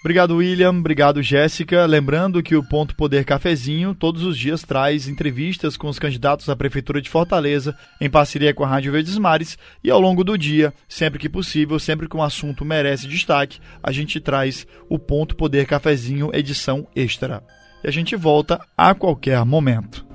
Obrigado, 0.00 0.36
William. 0.36 0.70
Obrigado, 0.70 1.22
Jéssica. 1.22 1.84
Lembrando 1.84 2.42
que 2.42 2.54
o 2.54 2.62
Ponto 2.62 2.94
Poder 2.94 3.24
Cafezinho 3.24 3.94
todos 3.94 4.22
os 4.22 4.38
dias 4.38 4.62
traz 4.62 5.08
entrevistas 5.08 5.76
com 5.76 5.88
os 5.88 5.98
candidatos 5.98 6.48
à 6.48 6.54
Prefeitura 6.54 7.02
de 7.02 7.10
Fortaleza, 7.10 7.76
em 8.00 8.08
parceria 8.08 8.54
com 8.54 8.64
a 8.64 8.68
Rádio 8.68 8.92
Verdes 8.92 9.18
Mares. 9.18 9.58
E 9.82 9.90
ao 9.90 10.00
longo 10.00 10.22
do 10.22 10.38
dia, 10.38 10.72
sempre 10.88 11.18
que 11.18 11.28
possível, 11.28 11.78
sempre 11.80 12.08
que 12.08 12.16
um 12.16 12.22
assunto 12.22 12.64
merece 12.64 13.08
destaque, 13.08 13.58
a 13.82 13.90
gente 13.90 14.20
traz 14.20 14.66
o 14.88 14.98
Ponto 14.98 15.34
Poder 15.34 15.66
Cafezinho 15.66 16.30
edição 16.32 16.86
extra. 16.94 17.42
E 17.82 17.88
a 17.88 17.90
gente 17.90 18.14
volta 18.14 18.60
a 18.76 18.94
qualquer 18.94 19.44
momento. 19.44 20.06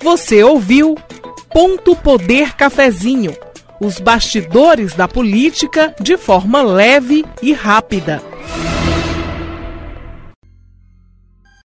Você 0.00 0.42
ouviu 0.44 0.94
Ponto 1.50 1.96
Poder 1.96 2.54
Cafezinho 2.54 3.34
os 3.80 3.98
bastidores 3.98 4.94
da 4.94 5.06
política 5.06 5.94
de 6.00 6.16
forma 6.16 6.62
leve 6.62 7.24
e 7.42 7.52
rápida. 7.52 8.22